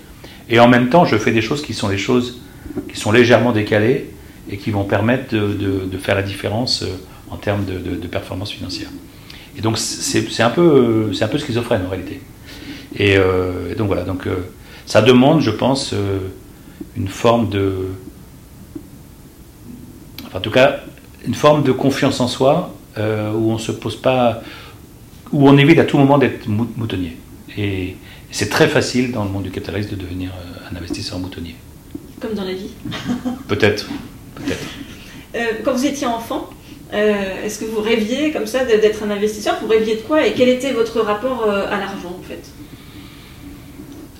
Et 0.49 0.59
en 0.59 0.67
même 0.67 0.89
temps, 0.89 1.05
je 1.05 1.17
fais 1.17 1.31
des 1.31 1.41
choses 1.41 1.61
qui 1.61 1.73
sont 1.73 1.89
des 1.89 1.97
choses 1.97 2.41
qui 2.91 2.99
sont 2.99 3.11
légèrement 3.11 3.51
décalées 3.51 4.09
et 4.49 4.57
qui 4.57 4.71
vont 4.71 4.83
permettre 4.83 5.33
de, 5.33 5.97
faire 5.97 6.15
la 6.15 6.23
différence 6.23 6.83
euh, 6.83 6.87
en 7.29 7.37
termes 7.37 7.65
de, 7.65 8.07
performance 8.07 8.51
financière. 8.51 8.89
Et 9.57 9.61
donc 9.61 9.77
c'est 9.77 10.41
un, 10.41 10.49
peu, 10.49 11.11
un 11.19 11.27
peu 11.27 11.37
schizophrène 11.37 11.85
en 11.85 11.89
réalité. 11.89 12.21
Et, 12.95 13.17
euh, 13.17 13.75
donc 13.75 13.87
voilà, 13.87 14.03
donc, 14.03 14.25
euh, 14.25 14.35
ça 14.85 15.01
demande, 15.01 15.41
je 15.41 15.51
pense, 15.51 15.93
une 16.97 17.07
forme 17.07 17.49
de... 17.49 17.73
Enfin, 20.25 20.39
en 20.39 20.41
tout 20.41 20.51
cas, 20.51 20.79
une 21.27 21.35
forme 21.35 21.63
de 21.63 21.71
confiance 21.71 22.19
en 22.19 22.27
soi 22.27 22.73
où 22.97 23.51
on 23.51 23.57
se 23.57 23.71
pose 23.71 23.95
pas... 23.95 24.41
où 25.31 25.47
on 25.47 25.57
évite 25.57 25.79
à 25.79 25.85
tout 25.85 25.97
moment 25.97 26.17
d'être 26.17 26.47
moutonnier. 26.47 27.17
Et, 27.57 27.95
c'est 28.31 28.49
très 28.49 28.67
facile 28.67 29.11
dans 29.11 29.23
le 29.23 29.31
monde 29.31 29.43
du 29.43 29.49
capitalisme 29.49 29.89
de 29.89 29.95
devenir 29.95 30.31
un 30.71 30.75
investisseur 30.75 31.17
moutonnier. 31.17 31.55
Comme 32.19 32.35
dans 32.35 32.43
la 32.43 32.53
vie. 32.53 32.69
Peut-être. 33.47 33.87
Euh, 35.35 35.45
quand 35.63 35.73
vous 35.73 35.85
étiez 35.85 36.05
enfant, 36.05 36.49
euh, 36.93 37.43
est-ce 37.43 37.59
que 37.59 37.65
vous 37.65 37.81
rêviez 37.81 38.31
comme 38.31 38.45
ça 38.45 38.65
d'être 38.65 39.01
un 39.03 39.09
investisseur? 39.09 39.57
Vous 39.61 39.67
rêviez 39.67 39.95
de 39.95 40.01
quoi? 40.01 40.27
Et 40.27 40.33
quel 40.33 40.49
était 40.49 40.73
votre 40.73 41.01
rapport 41.01 41.43
euh, 41.43 41.65
à 41.67 41.79
l'argent 41.79 42.15
en 42.19 42.23
fait? 42.23 42.51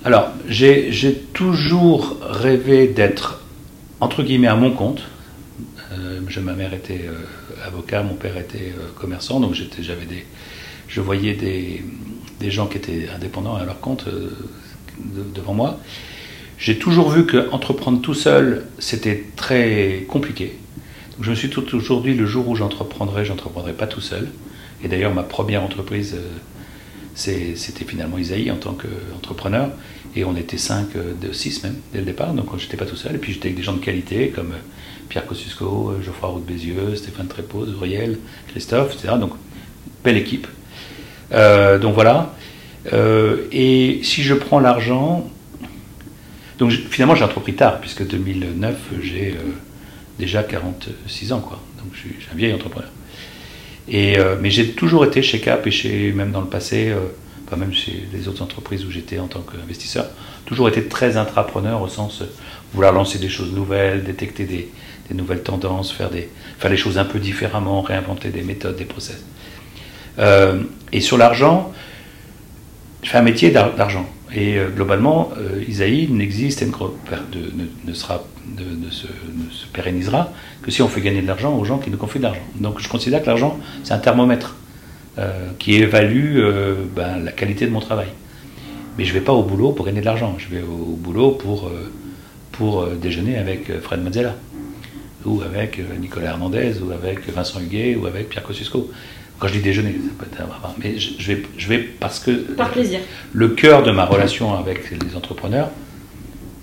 Alors, 0.04 0.30
j'ai 0.48 1.14
toujours 1.32 2.16
rêvé 2.22 2.88
d'être 2.88 3.42
entre 4.00 4.24
guillemets 4.24 4.48
à 4.48 4.56
mon 4.56 4.72
compte. 4.72 5.02
ma 6.42 6.52
mère 6.54 6.72
était 6.72 7.02
avocat, 7.64 8.02
mon 8.02 8.14
père 8.14 8.36
était 8.38 8.72
commerçant, 8.98 9.40
donc 9.40 9.54
j'avais 9.54 10.06
des, 10.06 10.24
je 10.90 11.00
voyais 11.00 11.32
des, 11.32 11.82
gens 12.50 12.66
qui 12.66 12.76
étaient 12.76 13.08
indépendants 13.14 13.54
à 13.54 13.64
leur 13.64 13.80
compte 13.80 14.06
devant 15.34 15.54
moi. 15.54 15.80
J'ai 16.58 16.78
toujours 16.78 17.10
vu 17.10 17.24
qu'entreprendre 17.24 18.02
tout 18.02 18.12
seul, 18.12 18.66
c'était 18.78 19.24
très 19.34 20.04
compliqué. 20.08 20.58
Je 21.20 21.30
me 21.30 21.34
suis 21.34 21.48
tout 21.48 21.74
aujourd'hui, 21.74 22.14
le 22.14 22.26
jour 22.26 22.48
où 22.48 22.56
j'entreprendrai, 22.56 23.24
j'entreprendrai 23.24 23.72
pas 23.72 23.86
tout 23.86 24.02
seul. 24.02 24.28
Et 24.84 24.88
d'ailleurs, 24.88 25.14
ma 25.14 25.22
première 25.22 25.62
entreprise, 25.62 26.16
euh, 26.16 27.52
c'était 27.54 27.84
finalement 27.84 28.18
Isaïe 28.18 28.50
en 28.50 28.56
tant 28.56 28.74
qu'entrepreneur. 28.74 29.70
Et 30.16 30.24
on 30.24 30.36
était 30.36 30.58
5, 30.58 30.88
6 31.32 31.60
euh, 31.64 31.68
même, 31.68 31.76
dès 31.92 32.00
le 32.00 32.04
départ. 32.04 32.34
Donc 32.34 32.56
j'étais 32.58 32.76
pas 32.76 32.86
tout 32.86 32.96
seul. 32.96 33.14
Et 33.14 33.18
puis 33.18 33.32
j'étais 33.32 33.46
avec 33.46 33.56
des 33.56 33.62
gens 33.62 33.74
de 33.74 33.84
qualité 33.84 34.28
comme 34.28 34.52
euh, 34.52 35.08
Pierre 35.08 35.26
Kosciusko, 35.26 35.94
Geoffroy 36.02 36.28
Roux 36.28 36.40
Bézieux, 36.40 36.96
Stéphane 36.96 37.28
Trépeau, 37.28 37.66
Uriel, 37.66 38.18
Christophe, 38.48 38.94
etc. 38.94 39.14
Donc, 39.18 39.32
belle 40.04 40.16
équipe. 40.16 40.46
Donc 41.32 41.94
voilà. 41.94 42.34
et 42.92 44.00
si 44.02 44.22
je 44.22 44.34
prends 44.34 44.60
l'argent, 44.60 45.30
donc 46.60 46.72
finalement, 46.72 47.14
j'ai 47.14 47.24
entrepris 47.24 47.54
tard, 47.54 47.80
puisque 47.80 48.06
2009, 48.06 48.76
j'ai 49.02 49.30
euh, 49.30 49.52
déjà 50.18 50.42
46 50.42 51.32
ans, 51.32 51.40
quoi. 51.40 51.58
Donc 51.78 51.94
je 51.94 52.00
suis, 52.00 52.10
un 52.30 52.36
vieil 52.36 52.52
entrepreneur. 52.52 52.90
Et, 53.88 54.18
euh, 54.18 54.36
mais 54.38 54.50
j'ai 54.50 54.72
toujours 54.72 55.06
été 55.06 55.22
chez 55.22 55.40
Cap 55.40 55.66
et 55.66 55.70
chez, 55.70 56.12
même 56.12 56.32
dans 56.32 56.42
le 56.42 56.48
passé, 56.48 56.90
euh, 56.90 56.98
pas 57.48 57.56
même 57.56 57.72
chez 57.72 58.06
les 58.12 58.28
autres 58.28 58.42
entreprises 58.42 58.84
où 58.84 58.90
j'étais 58.90 59.18
en 59.18 59.26
tant 59.26 59.40
qu'investisseur, 59.40 60.04
toujours 60.44 60.68
été 60.68 60.84
très 60.84 61.16
intrapreneur 61.16 61.80
au 61.80 61.88
sens 61.88 62.22
vouloir 62.74 62.92
lancer 62.92 63.18
des 63.18 63.30
choses 63.30 63.52
nouvelles, 63.52 64.04
détecter 64.04 64.44
des, 64.44 64.68
nouvelles 65.14 65.42
tendances, 65.42 65.90
faire, 65.90 66.10
des, 66.10 66.28
faire 66.58 66.70
les 66.70 66.76
choses 66.76 66.98
un 66.98 67.06
peu 67.06 67.18
différemment, 67.18 67.80
réinventer 67.80 68.28
des 68.28 68.42
méthodes, 68.42 68.76
des 68.76 68.84
process. 68.84 69.24
Et 70.18 71.00
sur 71.00 71.18
l'argent, 71.18 71.72
je 73.02 73.10
fais 73.10 73.18
un 73.18 73.22
métier 73.22 73.50
d'argent. 73.50 74.06
Et 74.34 74.58
euh, 74.58 74.68
globalement, 74.68 75.30
euh, 75.38 75.62
Isaïe 75.66 76.08
n'existe 76.08 76.62
et 76.62 76.66
ne, 76.66 77.92
sera, 77.92 78.22
ne, 78.56 78.90
se, 78.90 79.06
pérennisera 79.72 80.32
que 80.62 80.70
si 80.70 80.82
on 80.82 80.88
fait 80.88 81.00
gagner 81.00 81.22
de 81.22 81.26
l'argent 81.26 81.56
aux 81.56 81.64
gens 81.64 81.78
qui 81.78 81.90
nous 81.90 81.96
confient 81.96 82.18
de 82.18 82.24
l'argent. 82.24 82.42
Donc 82.56 82.80
je 82.80 82.88
considère 82.88 83.22
que 83.22 83.26
l'argent, 83.26 83.58
c'est 83.82 83.92
un 83.92 83.98
thermomètre 83.98 84.56
euh, 85.18 85.50
qui 85.58 85.74
évalue 85.74 86.40
ben, 86.94 87.24
la 87.24 87.32
qualité 87.32 87.66
de 87.66 87.72
mon 87.72 87.80
travail. 87.80 88.08
Mais 88.98 89.04
je 89.04 89.12
ne 89.12 89.18
vais 89.18 89.24
pas 89.24 89.32
au 89.32 89.42
boulot 89.42 89.72
pour 89.72 89.86
gagner 89.86 90.00
de 90.00 90.06
l'argent, 90.06 90.36
je 90.38 90.54
vais 90.54 90.62
au, 90.62 90.96
boulot 90.96 91.32
pour, 91.32 91.70
pour 92.52 92.86
déjeuner 92.86 93.38
avec 93.38 93.80
Fred 93.80 94.02
Mazzella, 94.02 94.34
ou 95.24 95.40
avec 95.42 95.80
Nicolas 96.00 96.30
Hernandez, 96.30 96.74
ou 96.82 96.92
avec 96.92 97.26
Vincent 97.30 97.60
Huguet, 97.60 97.96
ou 97.96 98.06
avec 98.06 98.28
Pierre 98.28 98.42
Kosciusko. 98.42 98.90
Quand 99.40 99.48
je 99.48 99.54
dis 99.54 99.60
déjeuner, 99.60 99.92
ça 99.92 100.10
peut 100.18 100.26
être 100.30 100.40
un 100.42 100.74
mais 100.78 100.98
je, 100.98 101.32
vais, 101.32 101.42
je 101.56 101.66
vais 101.66 101.78
parce 101.78 102.20
que 102.20 102.30
Par 102.30 102.70
plaisir. 102.70 103.00
le 103.32 103.48
cœur 103.48 103.82
de 103.82 103.90
ma 103.90 104.04
relation 104.04 104.54
avec 104.54 104.90
les 104.90 105.16
entrepreneurs 105.16 105.70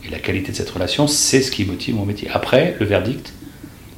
et 0.05 0.09
la 0.09 0.19
qualité 0.19 0.51
de 0.51 0.57
cette 0.57 0.69
relation, 0.69 1.07
c'est 1.07 1.41
ce 1.41 1.49
qui 1.49 1.65
motive 1.65 1.95
mon 1.95 2.05
métier. 2.05 2.29
Après, 2.31 2.77
le 2.79 2.85
verdict, 2.85 3.33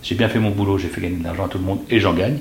j'ai 0.02 0.16
bien 0.16 0.30
fait 0.30 0.40
mon 0.40 0.52
boulot, 0.52 0.78
j'ai 0.78 0.88
fait 0.88 1.02
gagner 1.02 1.18
de 1.18 1.24
l'argent 1.26 1.46
à 1.46 1.50
tout 1.50 1.58
le 1.58 1.66
monde 1.66 1.80
et 1.90 2.00
j'en 2.00 2.14
gagne. 2.14 2.38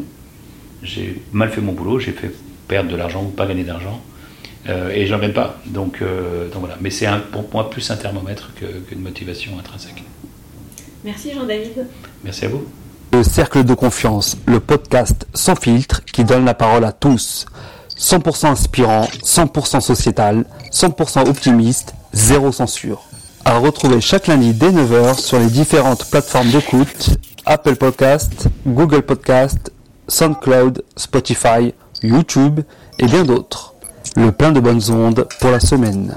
J'ai 0.85 1.20
mal 1.33 1.51
fait 1.51 1.61
mon 1.61 1.72
boulot, 1.72 1.98
j'ai 1.98 2.12
fait 2.12 2.31
perdre 2.68 2.88
de 2.88 2.96
l'argent 2.96 3.24
ou 3.24 3.31
pas 3.31 3.46
gagner 3.46 3.64
d'argent 3.64 4.01
euh, 4.68 4.90
et 4.90 5.07
j'en 5.07 5.18
gagne 5.18 5.33
pas. 5.33 5.61
Donc, 5.66 5.98
euh, 6.03 6.48
donc 6.51 6.61
voilà. 6.61 6.79
Mais 6.81 6.90
c'est 6.90 7.09
pour 7.33 7.48
moi 7.53 7.68
plus 7.68 7.90
un 7.90 7.96
thermomètre 7.96 8.53
qu'une 8.55 9.01
motivation 9.01 9.59
intrinsèque. 9.59 10.05
Merci 11.05 11.33
Jean-David. 11.33 11.87
Merci 12.22 12.44
à 12.44 12.48
vous. 12.48 12.64
Le 13.12 13.23
Cercle 13.23 13.64
de 13.64 13.75
Confiance, 13.75 14.37
le 14.47 14.61
podcast 14.61 15.27
sans 15.35 15.55
filtre 15.55 16.05
qui 16.05 16.25
donne 16.25 16.44
la 16.44 16.55
parole 16.55 16.85
à 16.85 16.92
tous. 16.92 17.47
100% 17.99 18.47
inspirant, 18.47 19.07
100% 19.25 19.81
sociétal, 19.81 20.44
100% 20.71 21.29
optimiste, 21.29 21.94
zéro 22.12 22.53
censure. 22.53 23.03
À 23.44 23.59
retrouver 23.59 24.01
chaque 24.01 24.27
lundi 24.27 24.53
dès 24.53 24.71
9h 24.71 25.18
sur 25.18 25.38
les 25.38 25.47
différentes 25.47 26.05
plateformes 26.05 26.51
d'écoute, 26.51 27.16
Apple 27.47 27.77
Podcast, 27.77 28.49
Google 28.66 29.03
Podcast, 29.03 29.73
SoundCloud, 30.07 30.85
Spotify, 30.97 31.75
YouTube 32.03 32.61
et 32.99 33.07
bien 33.07 33.25
d'autres. 33.25 33.75
Le 34.16 34.33
plein 34.33 34.53
de 34.53 34.61
bonnes 34.61 34.90
ondes 34.90 35.27
pour 35.40 35.51
la 35.51 35.61
semaine. 35.61 36.14